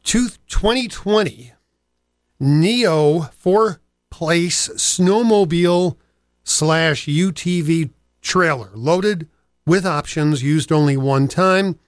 Two- 0.04 0.28
2020 0.48 1.52
Neo 2.42 3.20
four 3.36 3.80
place 4.10 4.68
snowmobile 4.70 5.96
slash 6.44 7.06
UTV 7.06 7.90
trailer 8.20 8.70
loaded 8.74 9.28
with 9.66 9.86
options 9.86 10.42
used 10.42 10.72
only 10.72 10.96
one 10.96 11.28
time. 11.28 11.78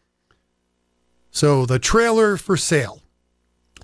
So 1.30 1.66
the 1.66 1.78
trailer 1.78 2.36
for 2.36 2.56
sale. 2.56 3.02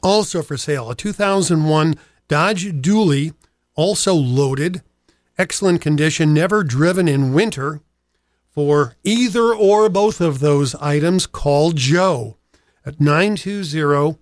Also 0.02 0.42
for 0.42 0.56
sale, 0.56 0.90
a 0.90 0.94
2001 0.94 1.94
Dodge 2.28 2.66
Dually, 2.82 3.34
also 3.74 4.14
loaded, 4.14 4.82
excellent 5.36 5.80
condition, 5.80 6.34
never 6.34 6.62
driven 6.62 7.08
in 7.08 7.32
winter. 7.32 7.80
For 8.50 8.96
either 9.02 9.54
or 9.54 9.88
both 9.88 10.20
of 10.20 10.40
those 10.40 10.74
items, 10.76 11.26
call 11.26 11.72
Joe 11.72 12.36
at 12.84 13.00
920 13.00 14.18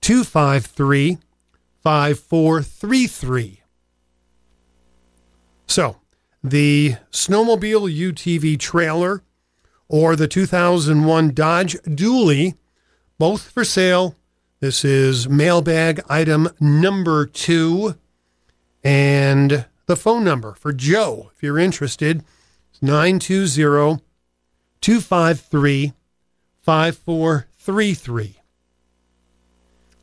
253 0.00 1.18
5433. 1.82 3.62
So, 5.66 5.96
the 6.44 6.96
snowmobile 7.10 7.92
UTV 7.92 8.58
trailer 8.58 9.22
or 9.88 10.16
the 10.16 10.28
2001 10.28 11.34
Dodge 11.34 11.74
Dually, 11.82 12.54
both 13.18 13.50
for 13.50 13.64
sale. 13.64 14.16
This 14.60 14.84
is 14.84 15.28
mailbag 15.28 16.00
item 16.08 16.48
number 16.60 17.26
two. 17.26 17.96
And 18.84 19.66
the 19.86 19.96
phone 19.96 20.24
number 20.24 20.54
for 20.54 20.72
Joe, 20.72 21.30
if 21.34 21.42
you're 21.42 21.58
interested, 21.58 22.24
is 22.72 22.82
920 22.82 24.02
253 24.80 25.92
5433. 26.62 28.41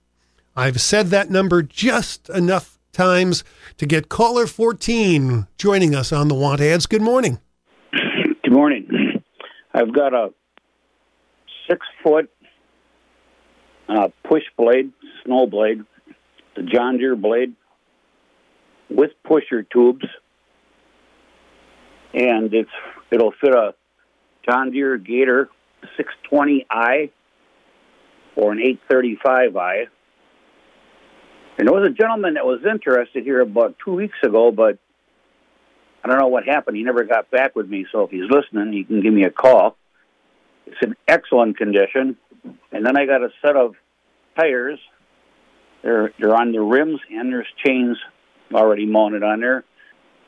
I've 0.55 0.81
said 0.81 1.07
that 1.07 1.31
number 1.31 1.63
just 1.63 2.29
enough 2.29 2.77
times 2.91 3.43
to 3.77 3.85
get 3.85 4.09
caller 4.09 4.45
14 4.45 5.47
joining 5.57 5.95
us 5.95 6.11
on 6.11 6.27
the 6.27 6.35
Want 6.35 6.59
Ads. 6.61 6.85
Good 6.85 7.01
morning. 7.01 7.39
Morning. 8.59 9.23
I've 9.73 9.93
got 9.93 10.13
a 10.13 10.33
six 11.69 11.87
foot 12.03 12.29
uh, 13.87 14.09
push 14.25 14.43
blade, 14.57 14.91
snow 15.23 15.47
blade, 15.47 15.85
the 16.57 16.63
John 16.63 16.97
Deere 16.97 17.15
blade 17.15 17.55
with 18.89 19.11
pusher 19.23 19.63
tubes, 19.63 20.03
and 22.13 22.53
it's 22.53 22.69
it'll 23.11 23.31
fit 23.31 23.53
a 23.53 23.75
John 24.45 24.71
Deere 24.71 24.97
Gator 24.97 25.47
620i 25.97 27.11
or 28.35 28.51
an 28.51 28.77
835i. 28.91 29.85
And 31.57 31.65
there 31.65 31.73
was 31.73 31.89
a 31.89 31.93
gentleman 31.93 32.33
that 32.33 32.45
was 32.45 32.59
interested 32.69 33.23
here 33.23 33.39
about 33.39 33.77
two 33.85 33.93
weeks 33.93 34.17
ago, 34.21 34.51
but 34.51 34.79
I 36.03 36.07
don't 36.07 36.19
know 36.19 36.27
what 36.27 36.45
happened. 36.45 36.77
He 36.77 36.83
never 36.83 37.03
got 37.03 37.29
back 37.29 37.55
with 37.55 37.67
me. 37.69 37.85
So 37.91 38.03
if 38.03 38.11
he's 38.11 38.29
listening, 38.29 38.73
he 38.73 38.83
can 38.83 39.01
give 39.01 39.13
me 39.13 39.23
a 39.23 39.31
call. 39.31 39.75
It's 40.65 40.77
in 40.81 40.95
excellent 41.07 41.57
condition. 41.57 42.17
And 42.71 42.85
then 42.85 42.97
I 42.97 43.05
got 43.05 43.21
a 43.21 43.29
set 43.41 43.55
of 43.55 43.75
tires. 44.37 44.79
They're 45.83 46.13
they're 46.19 46.35
on 46.35 46.51
the 46.51 46.61
rims 46.61 46.99
and 47.09 47.31
there's 47.31 47.47
chains 47.65 47.97
already 48.53 48.85
mounted 48.85 49.23
on 49.23 49.39
there. 49.39 49.65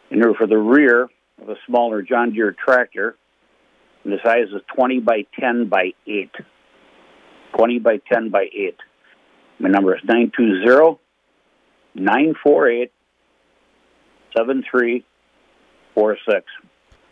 And 0.09 0.21
they're 0.21 0.33
for 0.33 0.47
the 0.47 0.57
rear 0.57 1.03
of 1.41 1.49
a 1.49 1.55
smaller 1.67 2.01
John 2.01 2.33
Deere 2.33 2.53
tractor. 2.53 3.15
And 4.03 4.13
the 4.13 4.17
size 4.23 4.47
is 4.53 4.61
20 4.75 4.99
by 4.99 5.25
10 5.39 5.69
by 5.69 5.93
8. 6.07 6.31
20 7.55 7.79
by 7.79 7.97
10 8.11 8.29
by 8.29 8.47
8. 8.53 8.75
My 9.59 9.69
number 9.69 9.95
is 9.95 10.01
920 10.03 10.99
948 11.93 12.91
7346. 15.95 16.45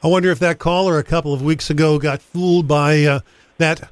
I 0.02 0.08
wonder 0.08 0.32
if 0.32 0.39
that 0.39 0.60
caller 0.60 0.98
a 0.98 1.04
couple 1.04 1.34
of 1.34 1.42
weeks 1.42 1.70
ago 1.70 2.00
got 2.00 2.22
fooled 2.22 2.68
by 2.68 3.04
uh, 3.04 3.20
that 3.58 3.89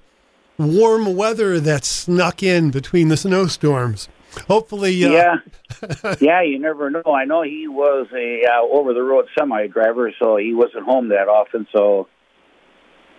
warm 0.58 1.16
weather 1.16 1.60
that 1.60 1.84
snuck 1.86 2.42
in 2.42 2.72
between 2.72 3.10
the 3.10 3.18
snowstorms. 3.18 4.08
Hopefully, 4.48 5.04
uh, 5.04 5.10
yeah, 5.10 5.36
yeah. 6.22 6.42
You 6.44 6.60
never 6.60 6.90
know. 6.90 7.02
I 7.06 7.26
know 7.26 7.42
he 7.42 7.68
was 7.68 8.08
a 8.14 8.44
uh, 8.46 8.62
over 8.72 8.94
the 8.94 9.02
road 9.02 9.26
semi 9.38 9.68
driver, 9.68 10.14
so 10.22 10.38
he 10.38 10.54
wasn't 10.54 10.84
home 10.84 11.10
that 11.10 11.28
often. 11.28 11.68
So 11.76 12.08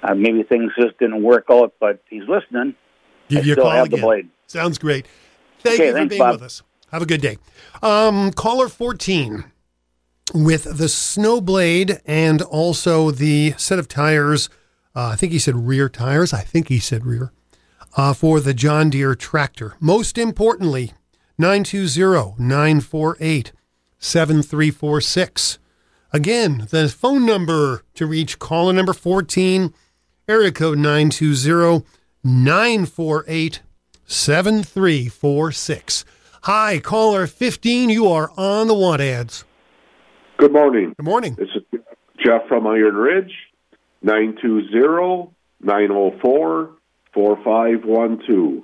uh, 0.03 0.15
maybe 0.15 0.45
things 0.45 0.71
just 0.79 0.97
didn't 0.99 1.23
work 1.23 1.47
out. 1.51 1.75
But 1.81 2.03
he's 2.09 2.23
listening. 2.29 2.75
give 3.29 3.45
you 3.47 3.55
a 3.55 3.57
call 3.57 3.83
again. 3.83 4.31
Sounds 4.47 4.79
great. 4.79 5.07
Thank 5.61 5.75
Okay, 5.75 5.87
you 5.87 5.93
for 5.93 5.99
thanks, 5.99 6.11
being 6.11 6.23
Bob. 6.23 6.35
with 6.35 6.43
us. 6.43 6.63
Have 6.93 7.03
a 7.03 7.07
good 7.07 7.21
day. 7.21 7.37
Um, 7.83 8.31
caller 8.33 8.69
14 8.69 9.45
with 10.35 10.65
the 10.65 10.87
Snowblade 10.87 12.01
and 12.05 12.43
also 12.43 13.11
the 13.11 13.55
set 13.57 13.79
of 13.79 13.89
tires. 13.89 14.49
Uh, 14.95 15.11
I 15.13 15.17
think 15.17 15.33
he 15.33 15.39
said 15.39 15.67
rear 15.67 15.89
tires. 15.89 16.33
I 16.33 16.43
think 16.43 16.69
he 16.69 16.79
said 16.79 17.07
rear 17.07 17.33
uh, 17.97 18.15
for 18.15 18.41
the 18.41 18.55
John 18.55 18.91
Deere 18.91 19.15
tractor. 19.15 19.75
Most 19.81 20.19
importantly, 20.19 20.93
920 21.39 22.35
948 22.39 23.53
7346. 23.99 25.59
Again, 26.13 26.67
the 26.71 26.89
phone 26.89 27.27
number 27.27 27.83
to 27.95 28.07
reach 28.07 28.39
caller 28.39 28.73
number 28.73 28.93
14, 28.93 29.75
area 30.29 30.53
code 30.53 30.79
920 30.79 31.85
948 32.25 33.61
7346. 34.07 36.05
Hi, 36.43 36.79
caller 36.79 37.27
15. 37.27 37.91
You 37.91 38.09
are 38.09 38.31
on 38.37 38.69
the 38.69 38.75
want 38.75 39.03
ads. 39.03 39.45
Good 40.39 40.53
morning. 40.53 40.95
Good 40.97 41.05
morning. 41.05 41.35
This 41.35 41.49
is 41.57 41.81
Jeff 42.25 42.47
from 42.47 42.65
Iron 42.69 42.95
Ridge, 42.95 43.33
920 44.03 45.35
904 45.61 46.71
4512. 47.13 48.63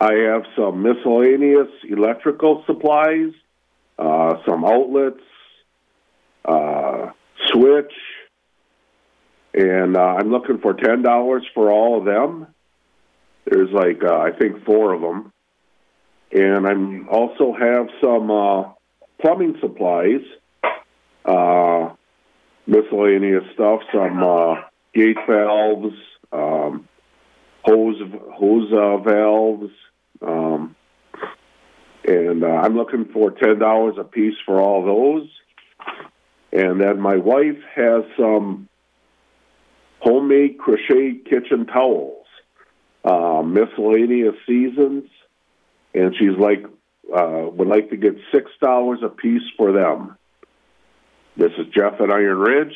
I 0.00 0.12
have 0.32 0.42
some 0.56 0.82
miscellaneous 0.82 1.68
electrical 1.88 2.64
supplies, 2.66 3.30
uh, 3.96 4.38
some 4.44 4.64
outlets, 4.64 5.22
uh, 6.44 7.12
switch, 7.46 7.92
and 9.54 9.96
uh, 9.96 10.00
I'm 10.00 10.32
looking 10.32 10.58
for 10.58 10.74
ten 10.74 11.02
dollars 11.02 11.46
for 11.54 11.70
all 11.70 12.00
of 12.00 12.06
them. 12.06 12.48
There's 13.44 13.70
like 13.70 14.02
uh, 14.02 14.16
I 14.16 14.32
think 14.32 14.64
four 14.64 14.94
of 14.94 15.00
them, 15.00 15.32
and 16.32 16.66
I'm 16.66 17.08
also 17.08 17.54
have 17.56 17.86
some 18.02 18.32
uh, 18.32 18.72
plumbing 19.20 19.58
supplies, 19.60 20.22
uh, 21.28 21.94
miscellaneous 22.66 23.44
stuff, 23.54 23.80
some 23.92 24.22
uh, 24.22 24.54
gate 24.94 25.18
valves, 25.28 25.94
um, 26.32 26.88
hose 27.62 28.00
hose 28.34 28.72
uh, 28.72 28.96
valves, 28.98 29.72
um, 30.22 30.74
and 32.04 32.42
uh, 32.42 32.46
I'm 32.46 32.76
looking 32.76 33.06
for 33.12 33.30
ten 33.30 33.58
dollars 33.58 33.96
a 33.98 34.04
piece 34.04 34.36
for 34.46 34.60
all 34.60 34.84
those. 34.84 35.28
And 36.50 36.80
then 36.80 36.98
my 36.98 37.16
wife 37.16 37.60
has 37.74 38.04
some 38.18 38.68
homemade 40.00 40.58
crochet 40.58 41.20
kitchen 41.28 41.66
towels, 41.66 42.26
uh, 43.04 43.42
miscellaneous 43.42 44.34
seasons, 44.46 45.04
and 45.94 46.14
she's 46.18 46.38
like 46.38 46.64
uh, 47.14 47.48
would 47.52 47.68
like 47.68 47.90
to 47.90 47.96
get 47.96 48.16
six 48.32 48.50
dollars 48.60 49.00
a 49.02 49.08
piece 49.08 49.42
for 49.56 49.72
them. 49.72 50.17
This 51.38 51.52
is 51.56 51.66
Jeff 51.72 52.00
at 52.00 52.10
Iron 52.10 52.38
Ridge. 52.38 52.74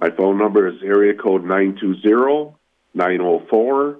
My 0.00 0.10
phone 0.10 0.38
number 0.38 0.66
is 0.66 0.82
area 0.82 1.14
code 1.14 1.44
920 1.44 2.56
904 2.94 3.98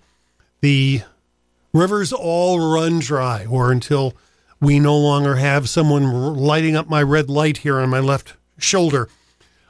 the 0.61 1.03
rivers 1.75 2.13
all 2.13 2.73
run 2.73 3.01
dry 3.01 3.45
or 3.45 3.71
until 3.71 4.15
we 4.61 4.81
no 4.81 4.97
longer 4.97 5.37
have 5.37 5.69
someone 5.69 6.37
lighting 6.37 6.75
up 6.77 6.89
my 6.89 7.03
red 7.03 7.29
light 7.29 7.59
here 7.59 7.79
on 7.79 7.91
my 7.91 8.01
left 8.01 8.37
shoulder. 8.57 9.11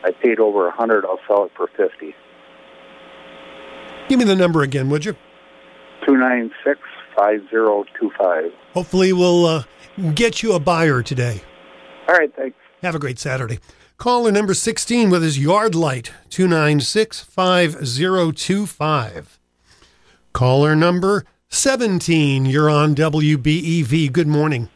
I 0.04 0.12
paid 0.12 0.40
over 0.40 0.68
a 0.68 0.72
hundred. 0.72 1.06
I'll 1.06 1.20
sell 1.28 1.46
it 1.46 1.52
for 1.56 1.68
fifty. 1.76 2.14
Give 4.08 4.20
me 4.20 4.26
the 4.26 4.36
number 4.36 4.62
again, 4.62 4.90
would 4.90 5.06
you? 5.06 5.16
Two 6.06 6.16
nine 6.16 6.52
six 6.64 6.80
five 7.16 7.42
zero 7.50 7.86
two 8.00 8.12
five. 8.18 8.52
Hopefully, 8.74 9.14
we'll 9.14 9.46
uh, 9.46 9.64
get 10.14 10.44
you 10.44 10.54
a 10.54 10.60
buyer 10.60 11.02
today. 11.02 11.42
All 12.08 12.16
right, 12.16 12.34
thanks. 12.36 12.58
Have 12.82 12.96
a 12.96 13.00
great 13.00 13.18
Saturday. 13.18 13.60
Caller 13.98 14.32
number 14.32 14.54
16 14.54 15.10
with 15.10 15.24
his 15.24 15.40
yard 15.40 15.74
light, 15.74 16.12
296 16.30 17.22
5025. 17.22 19.40
Caller 20.34 20.76
number 20.76 21.26
17, 21.48 22.46
you're 22.46 22.70
on 22.70 22.94
WBEV. 22.94 24.12
Good 24.12 24.28
morning. 24.28 24.70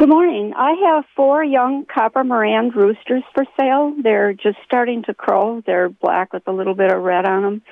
Good 0.00 0.08
morning. 0.08 0.54
I 0.56 0.76
have 0.86 1.04
four 1.14 1.44
young 1.44 1.84
copper 1.84 2.24
Marans 2.24 2.74
roosters 2.74 3.22
for 3.34 3.44
sale. 3.60 3.94
They're 4.02 4.32
just 4.32 4.56
starting 4.64 5.02
to 5.02 5.12
crow. 5.12 5.62
They're 5.66 5.90
black 5.90 6.32
with 6.32 6.48
a 6.48 6.52
little 6.52 6.72
bit 6.74 6.90
of 6.90 7.02
red 7.02 7.26
on 7.26 7.42
them. 7.42 7.62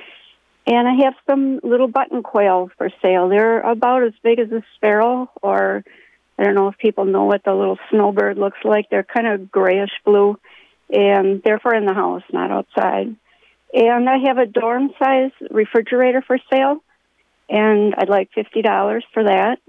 And 0.66 0.86
I 0.86 1.04
have 1.04 1.14
some 1.26 1.58
little 1.62 1.88
button 1.88 2.22
quails 2.22 2.70
for 2.76 2.90
sale. 3.00 3.30
They're 3.30 3.60
about 3.60 4.02
as 4.02 4.12
big 4.22 4.40
as 4.40 4.52
a 4.52 4.62
sparrow, 4.76 5.30
or 5.40 5.82
I 6.38 6.42
don't 6.44 6.54
know 6.54 6.68
if 6.68 6.76
people 6.76 7.06
know 7.06 7.24
what 7.24 7.44
the 7.44 7.54
little 7.54 7.78
snowbird 7.88 8.36
looks 8.36 8.58
like. 8.62 8.90
They're 8.90 9.04
kind 9.04 9.26
of 9.26 9.50
grayish 9.50 9.98
blue, 10.04 10.38
and 10.90 11.42
they're 11.42 11.60
for 11.60 11.74
in 11.74 11.86
the 11.86 11.94
house, 11.94 12.24
not 12.30 12.50
outside. 12.50 13.16
And 13.72 14.06
I 14.06 14.18
have 14.26 14.36
a 14.36 14.44
dorm 14.44 14.90
size 14.98 15.30
refrigerator 15.50 16.20
for 16.26 16.36
sale, 16.52 16.84
and 17.48 17.94
I'd 17.96 18.10
like 18.10 18.28
$50 18.36 19.00
for 19.14 19.24
that. 19.24 19.60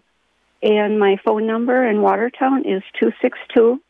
And 0.61 0.99
my 0.99 1.17
phone 1.23 1.47
number 1.47 1.85
in 1.87 2.01
Watertown 2.01 2.59
is 2.65 2.83
262 2.99 3.81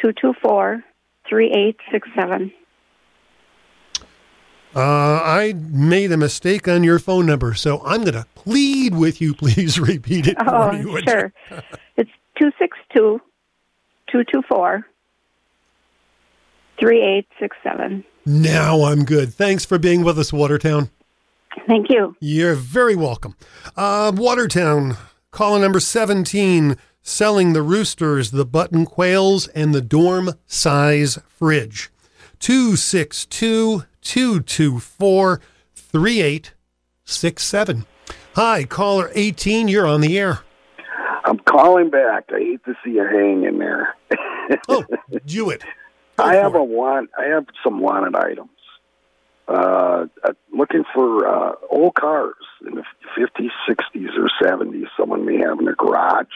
224 0.00 0.84
3867. 1.28 2.52
Uh, 4.74 4.80
I 4.80 5.52
made 5.54 6.12
a 6.12 6.16
mistake 6.16 6.66
on 6.66 6.82
your 6.82 6.98
phone 6.98 7.26
number, 7.26 7.52
so 7.54 7.82
I'm 7.84 8.00
going 8.02 8.14
to 8.14 8.26
plead 8.34 8.94
with 8.94 9.20
you. 9.20 9.34
Please 9.42 9.78
repeat 9.78 10.26
it 10.26 10.36
Oh, 10.46 10.72
me. 10.72 11.02
sure. 11.06 11.32
It's 11.96 12.10
262 12.38 13.20
224 14.10 14.86
3867. 16.80 18.04
Now 18.24 18.84
I'm 18.84 19.04
good. 19.04 19.32
Thanks 19.34 19.64
for 19.64 19.78
being 19.78 20.02
with 20.02 20.18
us, 20.18 20.32
Watertown. 20.32 20.90
Thank 21.68 21.90
you. 21.90 22.16
You're 22.20 22.54
very 22.54 22.96
welcome. 22.96 23.36
Uh, 23.76 24.10
Watertown, 24.14 24.96
caller 25.32 25.58
number 25.58 25.80
17, 25.80 26.76
selling 27.00 27.52
the 27.52 27.62
roosters, 27.62 28.30
the 28.30 28.46
button 28.46 28.86
quails, 28.86 29.48
and 29.48 29.74
the 29.74 29.82
dorm 29.82 30.34
size 30.46 31.18
fridge. 31.26 31.90
262 32.38 33.82
224 34.02 35.40
3867. 35.74 37.86
Hi, 38.34 38.64
caller 38.64 39.10
18, 39.14 39.68
you're 39.68 39.86
on 39.86 40.00
the 40.00 40.18
air. 40.18 40.40
I'm 41.24 41.38
Calling 41.38 41.90
back. 41.90 42.24
I 42.30 42.38
hate 42.38 42.64
to 42.64 42.74
see 42.84 42.92
you 42.92 43.04
hang 43.04 43.44
in 43.44 43.58
there. 43.58 43.94
oh, 44.68 44.84
do 45.26 45.50
it. 45.50 45.62
I 46.18 46.34
have 46.34 46.54
a 46.54 46.62
want. 46.62 47.10
I 47.18 47.24
have 47.26 47.46
some 47.64 47.80
wanted 47.80 48.14
items. 48.16 48.50
Uh, 49.48 50.06
uh, 50.24 50.32
looking 50.52 50.84
for 50.94 51.26
uh, 51.26 51.52
old 51.70 51.94
cars 51.94 52.34
in 52.66 52.74
the 52.76 52.84
50s, 53.18 53.50
60s, 53.68 54.16
or 54.16 54.30
70s. 54.42 54.86
Someone 54.96 55.26
may 55.26 55.38
have 55.38 55.58
in 55.58 55.64
their 55.64 55.74
garage 55.74 56.26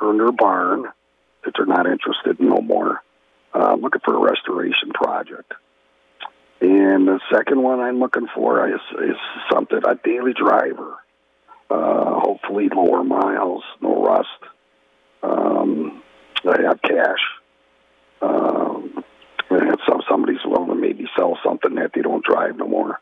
or 0.00 0.12
in 0.12 0.18
their 0.18 0.32
barn 0.32 0.84
that 1.44 1.54
they're 1.56 1.66
not 1.66 1.86
interested 1.86 2.38
in 2.38 2.48
no 2.48 2.60
more. 2.60 3.02
Uh, 3.52 3.74
looking 3.80 4.00
for 4.04 4.14
a 4.14 4.20
restoration 4.20 4.90
project. 4.92 5.52
And 6.60 7.08
the 7.08 7.20
second 7.32 7.62
one 7.62 7.80
I'm 7.80 7.98
looking 7.98 8.26
for 8.34 8.68
is, 8.68 8.80
is 9.02 9.16
something 9.52 9.80
a 9.86 9.94
daily 9.94 10.32
driver. 10.32 10.96
Uh, 11.70 12.20
hopefully 12.20 12.68
lower 12.74 13.04
miles, 13.04 13.62
no 13.80 14.02
rust. 14.02 14.28
Um, 15.22 16.02
I 16.44 16.62
have 16.62 16.82
cash. 16.82 17.20
Um, 18.20 19.04
and 19.50 19.78
so 19.86 20.00
somebody's 20.08 20.44
willing 20.58 20.80
to 20.80 20.86
maybe 20.88 21.06
sell 21.16 21.38
something 21.44 21.74
that 21.76 21.92
they 21.94 22.02
don't 22.02 22.24
drive 22.24 22.56
no 22.56 22.66
more, 22.66 23.00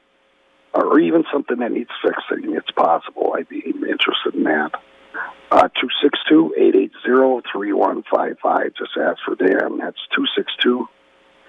or 0.74 0.98
even 1.00 1.24
something 1.32 1.58
that 1.58 1.72
needs 1.72 1.90
fixing. 2.02 2.54
It's 2.54 2.70
possible. 2.72 3.34
I'd 3.36 3.48
be 3.48 3.62
interested 3.66 4.34
in 4.34 4.44
that. 4.44 4.72
Uh, 5.50 5.68
two 5.80 5.88
six 6.02 6.18
two 6.28 6.54
eight 6.58 6.74
eight 6.76 6.92
zero 7.04 7.40
three 7.52 7.72
one 7.72 8.02
five 8.14 8.36
five. 8.42 8.72
Just 8.76 8.92
ask 9.00 9.18
for 9.24 9.34
Dan. 9.34 9.78
That's 9.78 9.96
two 10.14 10.26
six 10.36 10.52
two 10.62 10.86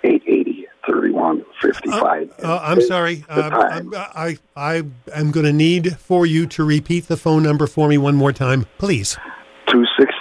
eight 0.03 0.23
eighty 0.25 0.67
thirty 0.87 1.11
one 1.11 1.43
fifty 1.61 1.89
five. 1.89 2.31
Uh, 2.41 2.59
I'm 2.61 2.81
sorry. 2.81 3.25
Uh, 3.27 3.49
I'm, 3.51 3.93
I 3.93 4.37
I 4.55 4.83
am 5.13 5.31
going 5.31 5.45
to 5.45 5.53
need 5.53 5.97
for 5.97 6.25
you 6.25 6.45
to 6.47 6.63
repeat 6.63 7.07
the 7.07 7.17
phone 7.17 7.43
number 7.43 7.67
for 7.67 7.89
me 7.89 7.97
one 7.97 8.15
more 8.15 8.31
time, 8.31 8.65
please. 8.77 9.17
Two 9.67 9.83
six 9.99 10.13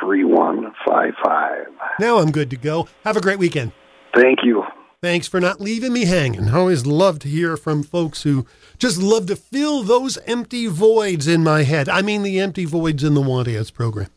two 0.00 0.22
eight 0.22 0.24
eight 0.24 0.24
zero 0.24 0.24
three 0.24 0.24
one 0.24 0.72
five 0.86 1.14
five. 1.24 1.66
Now 1.98 2.18
I'm 2.18 2.30
good 2.30 2.50
to 2.50 2.56
go. 2.56 2.88
Have 3.04 3.16
a 3.16 3.20
great 3.20 3.38
weekend. 3.38 3.72
Thank 4.14 4.40
you. 4.42 4.64
Thanks 5.02 5.26
for 5.26 5.40
not 5.40 5.60
leaving 5.62 5.94
me 5.94 6.04
hanging. 6.04 6.50
I 6.50 6.58
always 6.58 6.84
love 6.84 7.20
to 7.20 7.28
hear 7.28 7.56
from 7.56 7.82
folks 7.82 8.22
who 8.22 8.46
just 8.78 8.98
love 8.98 9.26
to 9.26 9.36
fill 9.36 9.82
those 9.82 10.18
empty 10.26 10.66
voids 10.66 11.26
in 11.26 11.42
my 11.42 11.62
head. 11.62 11.88
I 11.88 12.02
mean, 12.02 12.22
the 12.22 12.38
empty 12.38 12.66
voids 12.66 13.02
in 13.02 13.14
the 13.14 13.22
Want 13.22 13.48
Ads 13.48 13.70
program. 13.70 14.08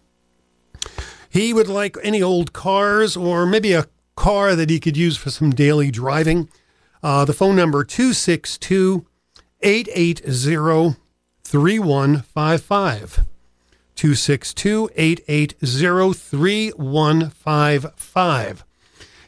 He 1.30 1.54
would 1.54 1.70
like 1.70 1.96
any 2.04 2.22
old 2.22 2.52
cars 2.52 3.16
or 3.16 3.46
maybe 3.46 3.72
a 3.74 3.88
car 4.16 4.56
that 4.56 4.70
he 4.70 4.80
could 4.80 4.98
use 4.98 5.16
for 5.18 5.30
some 5.30 5.52
daily 5.52 5.90
driving. 5.90 6.50
Uh, 7.02 7.24
the 7.26 7.34
phone 7.34 7.56
number 7.56 7.84
262 7.86 9.06
880 9.62 10.98
3155. 11.44 13.26
262 13.96 14.90
880 14.96 16.14
3155. 16.14 18.64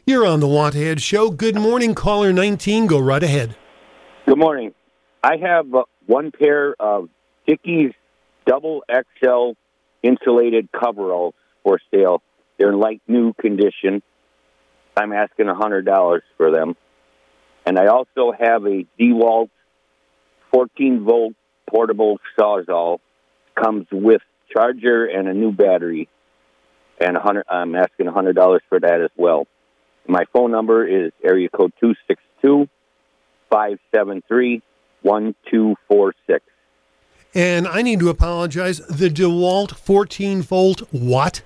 You're 0.04 0.26
on 0.26 0.40
the 0.40 0.46
Want 0.46 0.76
Ad 0.76 1.02
Show. 1.02 1.30
Good 1.30 1.56
morning, 1.56 1.94
caller 1.94 2.32
19. 2.32 2.86
Go 2.86 2.98
right 2.98 3.22
ahead. 3.22 3.56
Good 4.26 4.38
morning. 4.38 4.72
I 5.22 5.36
have 5.36 5.74
uh, 5.74 5.84
one 6.06 6.30
pair 6.30 6.74
of 6.78 7.08
Dickies 7.46 7.92
double 8.46 8.82
XL 8.90 9.50
insulated 10.02 10.68
coveralls 10.72 11.34
for 11.62 11.78
sale. 11.92 12.22
They're 12.58 12.72
in 12.72 12.78
like 12.78 13.00
new 13.08 13.32
condition. 13.34 14.02
I'm 14.96 15.12
asking 15.12 15.48
a 15.48 15.54
$100 15.54 16.20
for 16.36 16.50
them. 16.50 16.76
And 17.66 17.78
I 17.78 17.86
also 17.86 18.32
have 18.38 18.64
a 18.64 18.86
DeWalt 18.98 19.50
14 20.52 21.04
volt 21.04 21.34
portable 21.68 22.18
sawzall. 22.38 22.98
Comes 23.60 23.86
with 23.90 24.22
charger 24.52 25.04
and 25.06 25.28
a 25.28 25.34
new 25.34 25.52
battery. 25.52 26.08
And 27.00 27.16
a 27.16 27.20
hundred, 27.20 27.44
I'm 27.50 27.74
asking 27.74 28.06
a 28.08 28.12
$100 28.12 28.60
for 28.68 28.80
that 28.80 29.00
as 29.02 29.10
well. 29.16 29.46
My 30.08 30.24
phone 30.32 30.50
number 30.50 30.86
is 30.86 31.12
area 31.22 31.48
code 31.48 31.72
262 31.80 32.68
573 33.50 34.62
1246. 35.02 36.44
And 37.34 37.68
I 37.68 37.82
need 37.82 38.00
to 38.00 38.08
apologize. 38.08 38.78
The 38.78 39.10
DeWalt 39.10 39.72
14 39.76 40.42
volt 40.42 40.80
what? 40.90 41.42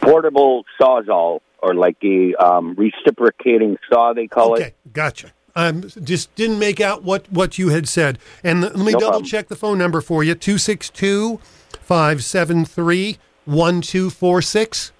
Portable 0.00 0.64
sawzall, 0.80 1.40
or 1.62 1.74
like 1.74 1.98
a 2.02 2.34
um, 2.34 2.74
reciprocating 2.74 3.76
saw, 3.92 4.12
they 4.12 4.26
call 4.26 4.54
Okay, 4.54 4.68
it. 4.68 4.92
gotcha. 4.92 5.32
I 5.56 5.72
just 5.72 6.34
didn't 6.34 6.58
make 6.58 6.80
out 6.80 7.02
what, 7.02 7.30
what 7.32 7.58
you 7.58 7.68
had 7.70 7.88
said. 7.88 8.18
And 8.44 8.60
let 8.62 8.76
me 8.76 8.92
No 8.92 8.98
double 8.98 9.08
problem. 9.10 9.24
check 9.24 9.48
the 9.48 9.56
phone 9.56 9.78
number 9.78 10.00
for 10.00 10.22
you 10.24 10.34
262 10.34 11.38
573 11.82 13.18
1246. 13.44 14.92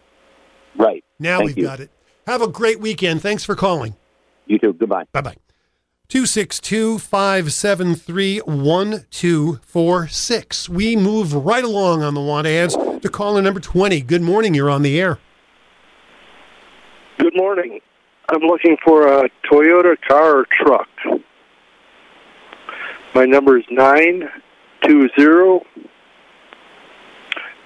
Right. 0.76 1.04
Now 1.18 1.38
Thank 1.38 1.46
we've 1.48 1.58
you. 1.58 1.64
got 1.64 1.80
it. 1.80 1.90
Have 2.26 2.42
a 2.42 2.48
great 2.48 2.80
weekend. 2.80 3.22
Thanks 3.22 3.44
for 3.44 3.54
calling. 3.54 3.94
You 4.46 4.58
too. 4.58 4.72
Goodbye. 4.72 5.04
Bye 5.12 5.20
bye. 5.20 5.36
262 6.08 6.98
573 6.98 8.38
1246. 8.40 10.68
We 10.68 10.96
move 10.96 11.32
right 11.34 11.62
along 11.62 12.02
on 12.02 12.14
the 12.14 12.20
want 12.20 12.48
ads 12.48 12.74
to 12.76 13.08
caller 13.08 13.40
number 13.42 13.60
20. 13.60 14.00
Good 14.00 14.22
morning. 14.22 14.54
You're 14.54 14.70
on 14.70 14.82
the 14.82 15.00
air. 15.00 15.18
Good 17.18 17.36
morning. 17.36 17.78
I'm 18.32 18.42
looking 18.42 18.76
for 18.84 19.08
a 19.08 19.28
Toyota 19.50 19.96
car 20.06 20.38
or 20.38 20.46
truck. 20.52 20.88
My 23.12 23.24
number 23.24 23.58
is 23.58 23.64
nine 23.70 24.28
two 24.84 25.08
zero 25.18 25.62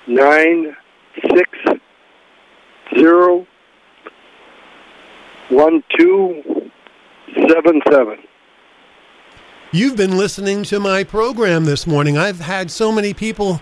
nine 0.07 0.75
six 1.21 1.51
zero 2.97 3.47
one 5.51 5.85
two 5.99 6.71
seven 7.47 7.83
seven. 7.91 8.19
You've 9.71 9.97
been 9.97 10.17
listening 10.17 10.63
to 10.65 10.81
my 10.81 11.05
program 11.05 11.67
this 11.67 11.87
morning. 11.87 12.17
I've 12.17 12.41
had 12.41 12.71
so 12.71 12.91
many 12.91 13.13
people 13.13 13.61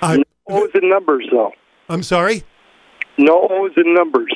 I, 0.00 0.14
uh, 0.14 0.16
no 0.16 0.24
O's 0.48 0.70
and 0.74 0.90
numbers, 0.90 1.26
though. 1.30 1.52
I'm 1.88 2.02
sorry? 2.02 2.42
No 3.16 3.46
O's 3.50 3.70
and 3.76 3.94
numbers. 3.94 4.34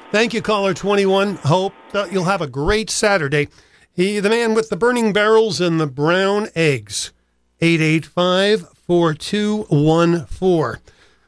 Thank 0.09 0.33
you, 0.33 0.41
caller 0.41 0.73
21. 0.73 1.35
Hope 1.35 1.73
that 1.91 2.13
you'll 2.13 2.23
have 2.23 2.41
a 2.41 2.47
great 2.47 2.89
Saturday. 2.89 3.49
He, 3.91 4.21
the 4.21 4.29
man 4.29 4.53
with 4.53 4.69
the 4.69 4.77
burning 4.77 5.11
barrels 5.11 5.59
and 5.59 5.81
the 5.81 5.87
brown 5.87 6.47
eggs. 6.55 7.11
885 7.59 8.69
4214. 8.87 10.81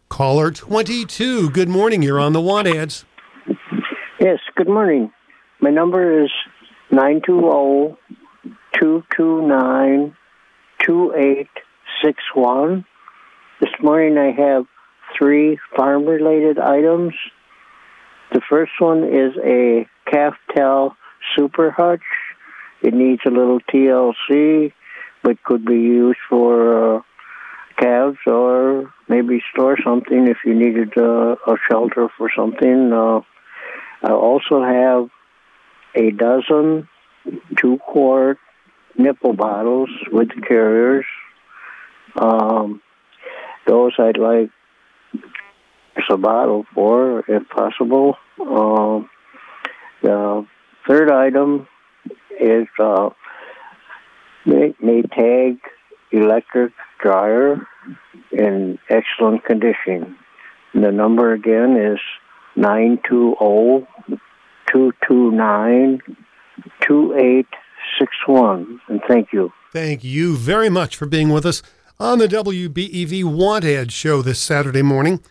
Caller 0.07 0.51
22. 0.51 1.49
Good 1.49 1.67
morning. 1.67 2.01
You're 2.01 2.21
on 2.21 2.32
the 2.32 2.39
Want 2.39 2.69
ads. 2.69 3.03
Yes, 4.19 4.39
good 4.55 4.69
morning. 4.69 5.11
My 5.59 5.71
number 5.71 6.23
is 6.23 6.32
nine 6.89 7.21
two 7.25 7.41
zero 7.41 7.97
two 8.80 9.03
two 9.15 9.41
nine 9.45 10.15
two 10.86 11.13
eight 11.17 11.49
six 12.01 12.23
one. 12.34 12.86
This 13.59 13.71
morning 13.82 14.17
I 14.17 14.32
have 14.32 14.65
three 15.17 15.59
farm 15.75 16.05
related 16.05 16.59
items. 16.59 17.13
The 18.32 18.41
first 18.49 18.71
one 18.80 19.03
is 19.03 19.34
a 19.43 19.88
calf 20.09 20.36
tail 20.55 20.95
super 21.36 21.71
hutch. 21.71 22.01
It 22.82 22.93
needs 22.93 23.21
a 23.25 23.32
little 23.32 23.59
TLC, 23.59 24.71
but 25.23 25.43
could 25.43 25.65
be 25.65 25.75
used 25.75 26.19
for 26.30 26.97
uh, 26.97 27.01
calves 27.80 28.17
or 28.25 28.93
maybe 29.07 29.41
store 29.51 29.77
something 29.84 30.27
if 30.27 30.38
you 30.45 30.53
needed 30.53 30.97
uh, 30.97 31.36
a 31.47 31.55
shelter 31.69 32.09
for 32.17 32.30
something. 32.36 32.93
Uh, 32.93 33.21
I 34.03 34.11
also 34.11 34.61
have 34.63 35.09
a 35.95 36.11
dozen 36.11 36.88
two 37.57 37.80
quart 37.80 38.38
nipple 38.97 39.34
bottles 39.34 39.89
with 40.11 40.30
carriers. 40.47 41.05
Um, 42.15 42.82
those 43.67 43.93
I'd 43.99 44.17
like 44.17 44.49
a 46.09 46.17
bottle 46.17 46.65
for, 46.73 47.23
if 47.27 47.47
possible. 47.49 48.15
Um, 48.39 49.09
the 50.01 50.45
third 50.87 51.11
item 51.11 51.67
is 52.39 52.67
uh, 52.79 53.09
May- 54.45 54.75
Maytag 54.83 55.59
electric 56.11 56.73
dryer 57.01 57.67
in 58.31 58.79
excellent 58.89 59.43
condition. 59.45 60.15
The 60.73 60.91
number 60.91 61.33
again 61.33 61.77
is 61.77 61.99
920 62.55 63.87
229 64.71 66.01
2861. 66.81 68.81
And 68.87 69.01
thank 69.07 69.33
you. 69.33 69.51
Thank 69.71 70.03
you 70.03 70.35
very 70.35 70.69
much 70.69 70.95
for 70.95 71.05
being 71.05 71.29
with 71.29 71.45
us 71.45 71.61
on 71.99 72.17
the 72.19 72.27
WBEV 72.27 73.23
Want 73.23 73.65
Ad 73.65 73.91
show 73.91 74.21
this 74.21 74.39
Saturday 74.39 74.81
morning. 74.81 75.21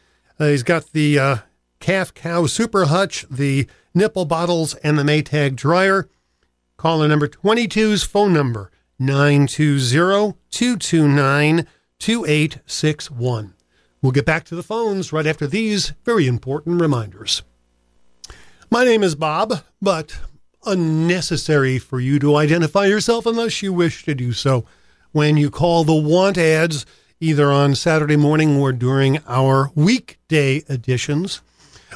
Uh, 0.40 0.46
he's 0.46 0.62
got 0.62 0.92
the 0.92 1.18
uh, 1.18 1.36
calf 1.80 2.14
cow 2.14 2.46
super 2.46 2.86
hutch, 2.86 3.26
the 3.28 3.66
nipple 3.94 4.24
bottles, 4.24 4.74
and 4.76 4.98
the 4.98 5.02
Maytag 5.02 5.56
dryer. 5.56 6.08
Caller 6.76 7.08
number 7.08 7.26
22's 7.26 8.04
phone 8.04 8.32
number 8.32 8.70
920 9.00 10.36
229 10.50 11.66
2861. 11.98 13.54
We'll 14.00 14.12
get 14.12 14.24
back 14.26 14.44
to 14.44 14.54
the 14.54 14.62
phones 14.62 15.12
right 15.12 15.26
after 15.26 15.48
these 15.48 15.92
very 16.04 16.28
important 16.28 16.80
reminders. 16.80 17.42
My 18.70 18.84
name 18.84 19.02
is 19.02 19.16
Bob, 19.16 19.62
but 19.82 20.20
unnecessary 20.64 21.78
for 21.78 21.98
you 21.98 22.20
to 22.20 22.36
identify 22.36 22.86
yourself 22.86 23.26
unless 23.26 23.60
you 23.60 23.72
wish 23.72 24.04
to 24.04 24.14
do 24.14 24.32
so 24.32 24.64
when 25.10 25.36
you 25.36 25.50
call 25.50 25.82
the 25.82 25.94
want 25.94 26.38
ads 26.38 26.86
either 27.20 27.50
on 27.50 27.74
Saturday 27.74 28.16
morning 28.16 28.56
or 28.56 28.72
during 28.72 29.18
our 29.26 29.70
weekday 29.74 30.62
editions. 30.68 31.42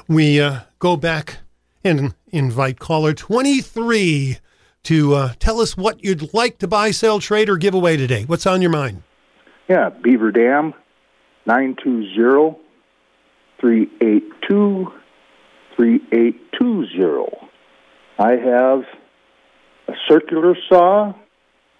We 0.09 0.41
uh, 0.41 0.61
go 0.79 0.97
back 0.97 1.39
and 1.85 2.15
invite 2.29 2.79
caller 2.79 3.13
23 3.13 4.39
to 4.85 5.15
uh, 5.15 5.35
tell 5.39 5.61
us 5.61 5.77
what 5.77 6.03
you'd 6.03 6.35
like 6.35 6.59
to 6.59 6.67
buy, 6.67 6.91
sell, 6.91 7.21
trade, 7.21 7.49
or 7.49 7.57
give 7.57 7.75
away 7.75 7.97
today. 7.97 8.25
What's 8.25 8.47
on 8.47 8.63
your 8.63 8.71
mind? 8.71 9.03
Yeah, 9.69 9.91
Beaver 9.91 10.33
Dam, 10.33 10.75
920 11.47 12.59
382 13.61 14.93
3820. 15.77 17.49
I 18.19 18.31
have 18.33 18.85
a 19.89 19.93
circular 20.09 20.57
saw, 20.69 21.15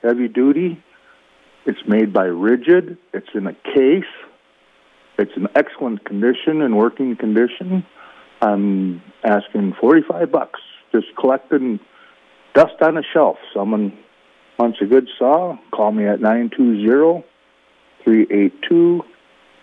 heavy 0.03 0.29
duty. 0.29 0.83
It's 1.65 1.87
made 1.87 2.13
by 2.13 2.27
Ridgid. 2.27 2.97
It's 3.13 3.29
in 3.35 3.47
a 3.47 3.53
case. 3.53 4.05
It's 5.19 5.33
in 5.37 5.47
excellent 5.55 6.05
condition 6.05 6.63
and 6.63 6.77
working 6.77 7.17
condition. 7.17 7.87
I'm 8.41 9.03
asking 9.25 9.75
45 9.81 10.33
bucks. 10.33 10.61
Just 10.91 11.07
collecting 11.19 11.79
dust 12.55 12.75
on 12.83 12.97
a 12.97 13.03
shelf. 13.13 13.37
Someone 13.55 13.97
wants 14.59 14.79
a 14.81 14.87
good 14.87 15.09
saw, 15.19 15.57
call 15.73 15.93
me 15.93 16.07
at 16.07 16.21
920 16.21 17.25
382 18.05 19.03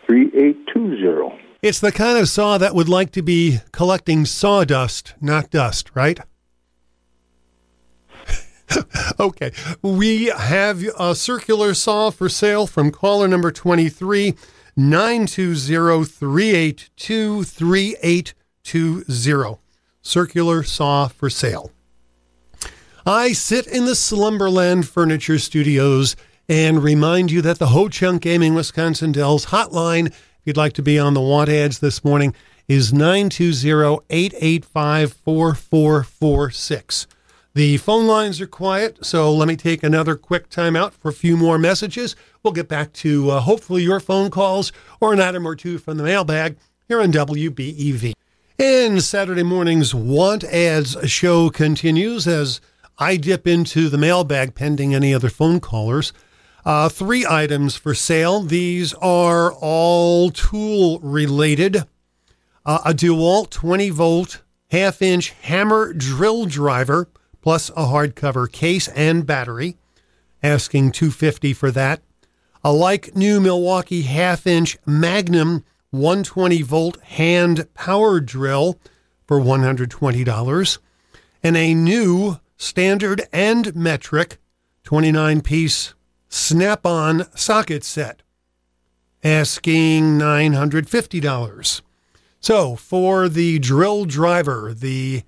3820. 0.07 1.45
It's 1.61 1.79
the 1.79 1.91
kind 1.91 2.17
of 2.17 2.29
saw 2.29 2.57
that 2.57 2.73
would 2.73 2.87
like 2.87 3.11
to 3.11 3.21
be 3.21 3.59
collecting 3.71 4.25
sawdust, 4.25 5.13
not 5.19 5.49
dust, 5.49 5.91
right? 5.93 6.19
okay. 9.19 9.51
We 9.81 10.25
have 10.25 10.83
a 10.97 11.15
circular 11.15 11.73
saw 11.73 12.11
for 12.11 12.29
sale 12.29 12.67
from 12.67 12.91
caller 12.91 13.27
number 13.27 13.51
23 13.51 14.35
920 14.75 16.05
382 16.05 17.43
3820. 17.43 19.57
Circular 20.01 20.63
saw 20.63 21.07
for 21.07 21.29
sale. 21.29 21.71
I 23.05 23.33
sit 23.33 23.67
in 23.67 23.85
the 23.85 23.95
Slumberland 23.95 24.87
Furniture 24.87 25.39
Studios 25.39 26.15
and 26.47 26.83
remind 26.83 27.31
you 27.31 27.41
that 27.41 27.59
the 27.59 27.67
Ho 27.67 27.89
Chunk 27.89 28.21
Gaming 28.21 28.55
Wisconsin 28.55 29.11
Dells 29.11 29.47
hotline, 29.47 30.07
if 30.07 30.41
you'd 30.45 30.57
like 30.57 30.73
to 30.73 30.81
be 30.81 30.97
on 30.97 31.13
the 31.13 31.21
want 31.21 31.49
ads 31.49 31.79
this 31.79 32.03
morning, 32.03 32.33
is 32.67 32.91
920 32.93 33.99
885 34.09 35.13
4446. 35.13 37.07
The 37.55 37.77
phone 37.77 38.05
lines 38.05 38.39
are 38.41 38.47
quiet, 38.47 39.03
so 39.03 39.33
let 39.33 39.47
me 39.47 39.55
take 39.55 39.81
another 39.81 40.15
quick 40.15 40.49
timeout 40.51 40.91
for 40.91 41.09
a 41.09 41.13
few 41.13 41.35
more 41.35 41.57
messages. 41.57 42.15
We'll 42.43 42.53
get 42.53 42.67
back 42.67 42.93
to 42.93 43.31
uh, 43.31 43.39
hopefully 43.39 43.81
your 43.81 43.99
phone 43.99 44.29
calls 44.29 44.71
or 45.01 45.13
an 45.13 45.19
item 45.19 45.47
or 45.47 45.55
two 45.55 45.79
from 45.79 45.97
the 45.97 46.03
mailbag 46.03 46.57
here 46.87 47.01
on 47.01 47.11
WBEV. 47.11 48.13
And 48.59 49.01
Saturday 49.01 49.41
morning's 49.41 49.95
Want 49.95 50.43
Ads 50.43 51.09
show 51.09 51.49
continues 51.49 52.27
as 52.27 52.61
I 52.99 53.17
dip 53.17 53.47
into 53.47 53.89
the 53.89 53.97
mailbag 53.97 54.53
pending 54.53 54.93
any 54.93 55.11
other 55.11 55.29
phone 55.29 55.59
callers. 55.59 56.13
Uh, 56.63 56.87
three 56.87 57.25
items 57.27 57.75
for 57.75 57.95
sale. 57.95 58.41
These 58.41 58.93
are 58.95 59.53
all 59.53 60.29
tool 60.29 60.99
related. 60.99 61.77
Uh, 62.63 62.79
a 62.85 62.93
DeWalt 62.93 63.49
20 63.49 63.89
volt 63.89 64.43
half 64.69 65.01
inch 65.01 65.31
hammer 65.41 65.93
drill 65.93 66.45
driver 66.45 67.09
plus 67.41 67.69
a 67.69 67.85
hardcover 67.85 68.51
case 68.51 68.87
and 68.89 69.25
battery, 69.25 69.77
asking 70.43 70.91
250 70.91 71.53
for 71.53 71.71
that. 71.71 72.01
A 72.63 72.73
like 72.73 73.15
new 73.15 73.39
Milwaukee 73.39 74.01
half 74.01 74.45
inch 74.45 74.77
Magnum 74.85 75.63
120 75.91 76.61
volt 76.61 77.01
hand 77.01 77.73
power 77.73 78.19
drill 78.19 78.77
for 79.25 79.39
$120, 79.39 80.77
and 81.41 81.57
a 81.57 81.73
new 81.73 82.39
standard 82.57 83.21
and 83.31 83.75
metric 83.75 84.37
29 84.83 85.41
piece 85.41 85.93
snap 86.27 86.85
on 86.85 87.25
socket 87.35 87.83
set, 87.83 88.21
asking 89.23 90.19
$950. 90.19 91.81
So 92.39 92.75
for 92.75 93.27
the 93.27 93.59
drill 93.59 94.05
driver, 94.05 94.73
the 94.73 95.23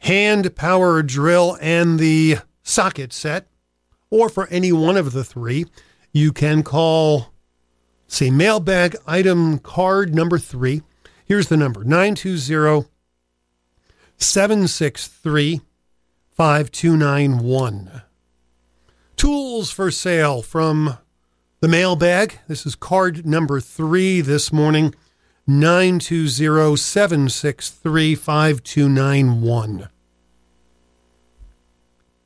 hand 0.00 0.54
power 0.54 1.02
drill 1.02 1.56
and 1.60 1.98
the 1.98 2.38
socket 2.62 3.12
set, 3.12 3.46
or 4.10 4.28
for 4.28 4.46
any 4.48 4.72
one 4.72 4.96
of 4.96 5.12
the 5.12 5.24
three, 5.24 5.66
you 6.12 6.32
can 6.32 6.62
call, 6.62 7.32
say, 8.06 8.30
mailbag 8.30 8.96
item 9.06 9.58
card 9.58 10.14
number 10.14 10.38
three. 10.38 10.82
Here's 11.24 11.48
the 11.48 11.56
number 11.56 11.84
920 11.84 12.88
763 14.16 15.60
5291. 16.30 18.02
Tools 19.16 19.70
for 19.70 19.90
sale 19.90 20.42
from 20.42 20.96
the 21.60 21.68
mailbag. 21.68 22.38
This 22.46 22.64
is 22.64 22.74
card 22.74 23.26
number 23.26 23.60
three 23.60 24.20
this 24.20 24.52
morning 24.52 24.94
920 25.50 26.76
763 26.76 28.14
5291. 28.14 29.88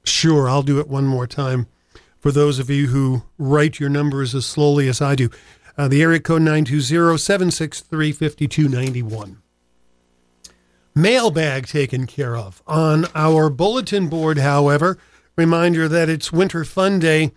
Sure, 0.03 0.49
I'll 0.49 0.64
do 0.64 0.81
it 0.81 0.89
one 0.89 1.07
more 1.07 1.29
time 1.29 1.68
for 2.18 2.33
those 2.33 2.59
of 2.59 2.68
you 2.68 2.89
who 2.89 3.23
write 3.39 3.79
your 3.79 3.91
numbers 3.91 4.35
as 4.35 4.45
slowly 4.45 4.89
as 4.89 5.01
I 5.01 5.14
do. 5.14 5.31
Uh, 5.79 5.87
the 5.87 6.03
area 6.03 6.18
code 6.18 6.43
920 6.43 7.16
763 7.16 8.11
5291. 8.11 9.41
Mailbag 10.97 11.68
taken 11.68 12.09
care 12.09 12.37
of. 12.37 12.61
On 12.66 13.07
our 13.14 13.49
bulletin 13.49 14.09
board, 14.09 14.39
however, 14.39 14.99
reminder 15.37 15.87
that 15.87 16.09
it's 16.09 16.33
Winter 16.33 16.64
Fun 16.64 16.99
Day 16.99 17.31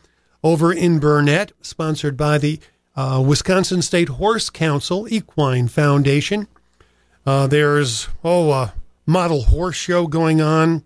over 0.43 0.73
in 0.73 0.97
Burnett, 0.97 1.51
sponsored 1.61 2.17
by 2.17 2.39
the 2.39 2.59
uh, 2.95 3.23
Wisconsin 3.25 3.81
State 3.81 4.09
Horse 4.09 4.49
Council 4.49 5.07
Equine 5.11 5.67
Foundation. 5.67 6.47
Uh, 7.25 7.47
there's, 7.47 8.07
oh, 8.23 8.51
a 8.51 8.73
model 9.05 9.43
horse 9.43 9.75
show 9.75 10.07
going 10.07 10.41
on. 10.41 10.83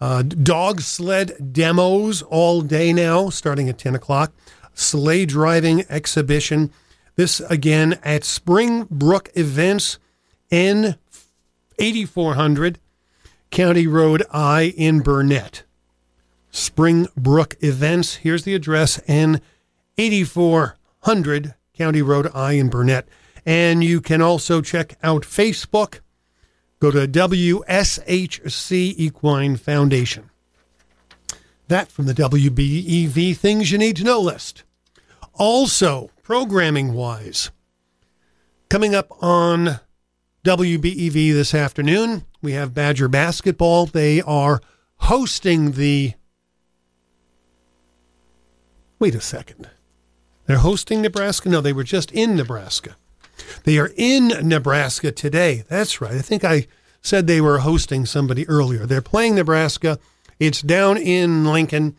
Uh, 0.00 0.22
dog 0.22 0.80
sled 0.80 1.52
demos 1.52 2.22
all 2.22 2.60
day 2.60 2.92
now, 2.92 3.30
starting 3.30 3.68
at 3.68 3.78
10 3.78 3.94
o'clock. 3.94 4.32
Sleigh 4.74 5.24
driving 5.24 5.84
exhibition. 5.88 6.70
This 7.14 7.40
again 7.40 7.98
at 8.02 8.24
Springbrook 8.24 9.30
Events 9.34 9.98
in 10.50 10.96
8400 11.78 12.78
County 13.50 13.86
Road 13.86 14.22
I 14.30 14.74
in 14.76 15.00
Burnett. 15.00 15.62
Springbrook 16.50 17.56
Events. 17.60 18.16
Here's 18.16 18.44
the 18.44 18.54
address 18.54 19.00
N 19.06 19.40
8400 19.96 20.76
County 21.06 22.02
Road 22.02 22.30
I 22.34 22.52
in 22.54 22.68
Burnett. 22.68 23.08
And 23.44 23.84
you 23.84 24.00
can 24.00 24.20
also 24.20 24.60
check 24.60 24.98
out 25.02 25.22
Facebook. 25.22 26.00
Go 26.80 26.90
to 26.90 27.06
WSHC 27.06 28.94
Equine 28.96 29.56
Foundation. 29.56 30.30
That 31.68 31.92
from 31.92 32.06
the 32.06 32.14
WBEV 32.14 33.36
Things 33.36 33.70
You 33.70 33.78
Need 33.78 33.96
to 33.96 34.04
Know 34.04 34.20
list. 34.20 34.64
Also, 35.34 36.10
programming 36.22 36.92
wise, 36.92 37.50
coming 38.68 38.94
up 38.94 39.10
on 39.22 39.80
WBEV 40.44 41.32
this 41.32 41.54
afternoon, 41.54 42.24
we 42.42 42.52
have 42.52 42.74
Badger 42.74 43.08
Basketball. 43.08 43.86
They 43.86 44.22
are 44.22 44.60
hosting 44.96 45.72
the. 45.72 46.14
Wait 48.98 49.14
a 49.14 49.20
second. 49.20 49.68
They're 50.46 50.58
hosting 50.58 51.02
Nebraska? 51.02 51.48
No, 51.48 51.60
they 51.60 51.72
were 51.72 51.84
just 51.84 52.12
in 52.12 52.36
Nebraska. 52.36 52.96
They 53.64 53.78
are 53.78 53.90
in 53.96 54.28
Nebraska 54.48 55.12
today. 55.12 55.64
That's 55.68 56.00
right. 56.00 56.14
I 56.14 56.22
think 56.22 56.44
I 56.44 56.66
said 57.02 57.26
they 57.26 57.40
were 57.40 57.58
hosting 57.58 58.06
somebody 58.06 58.48
earlier. 58.48 58.86
They're 58.86 59.02
playing 59.02 59.34
Nebraska. 59.34 59.98
It's 60.38 60.62
down 60.62 60.96
in 60.96 61.44
Lincoln. 61.44 61.96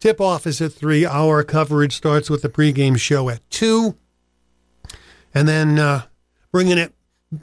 Tip 0.00 0.20
off 0.20 0.46
is 0.46 0.60
at 0.60 0.72
3. 0.72 1.06
Our 1.06 1.42
coverage 1.42 1.96
starts 1.96 2.28
with 2.28 2.42
the 2.42 2.48
pregame 2.48 2.98
show 2.98 3.28
at 3.28 3.48
2. 3.50 3.96
And 5.34 5.48
then 5.48 5.78
uh, 5.78 6.02
bringing 6.52 6.78
it 6.78 6.94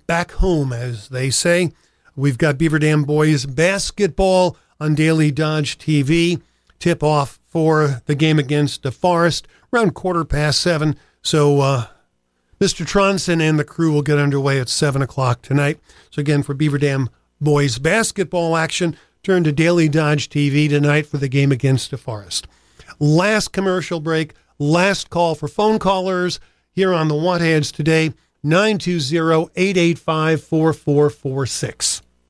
back 0.08 0.32
home, 0.34 0.72
as 0.72 1.10
they 1.10 1.30
say, 1.30 1.72
we've 2.16 2.38
got 2.38 2.58
Beaver 2.58 2.80
Dam 2.80 3.04
Boys 3.04 3.46
basketball 3.46 4.58
on 4.80 4.96
Daily 4.96 5.32
Dodge 5.32 5.78
TV. 5.78 6.42
Tip 6.84 7.02
off 7.02 7.40
for 7.48 8.02
the 8.08 8.14
game 8.14 8.38
against 8.38 8.84
DeForest 8.84 9.44
around 9.74 9.96
quarter 9.96 10.26
past 10.26 10.60
7. 10.60 10.98
So, 11.22 11.62
uh, 11.62 11.86
Mr. 12.60 12.86
Tronson 12.86 13.42
and 13.42 13.58
the 13.58 13.64
crew 13.64 13.94
will 13.94 14.02
get 14.02 14.20
underway 14.20 14.60
at 14.60 14.68
7 14.68 15.02
o'clock 15.02 15.42
tonight. 15.42 15.80
So, 16.12 16.20
again, 16.20 16.44
for 16.44 16.54
Beaver 16.54 16.80
Dam 16.80 17.10
Boys 17.40 17.80
basketball 17.80 18.58
action, 18.58 18.98
turn 19.24 19.46
to 19.46 19.54
Daily 19.54 19.88
Dodge 19.88 20.28
TV 20.28 20.68
tonight 20.68 21.08
for 21.08 21.16
the 21.16 21.30
game 21.30 21.54
against 21.54 21.90
DeForest. 21.90 22.48
Last 23.00 23.54
commercial 23.54 24.02
break, 24.02 24.34
last 24.60 25.10
call 25.10 25.36
for 25.36 25.48
phone 25.48 25.80
callers 25.80 26.42
here 26.74 26.94
on 26.94 27.08
the 27.08 27.16
Want 27.16 27.42
Ads 27.42 27.72
today 27.72 28.12
920 28.44 29.50
885 29.56 30.44
4446. 30.44 32.02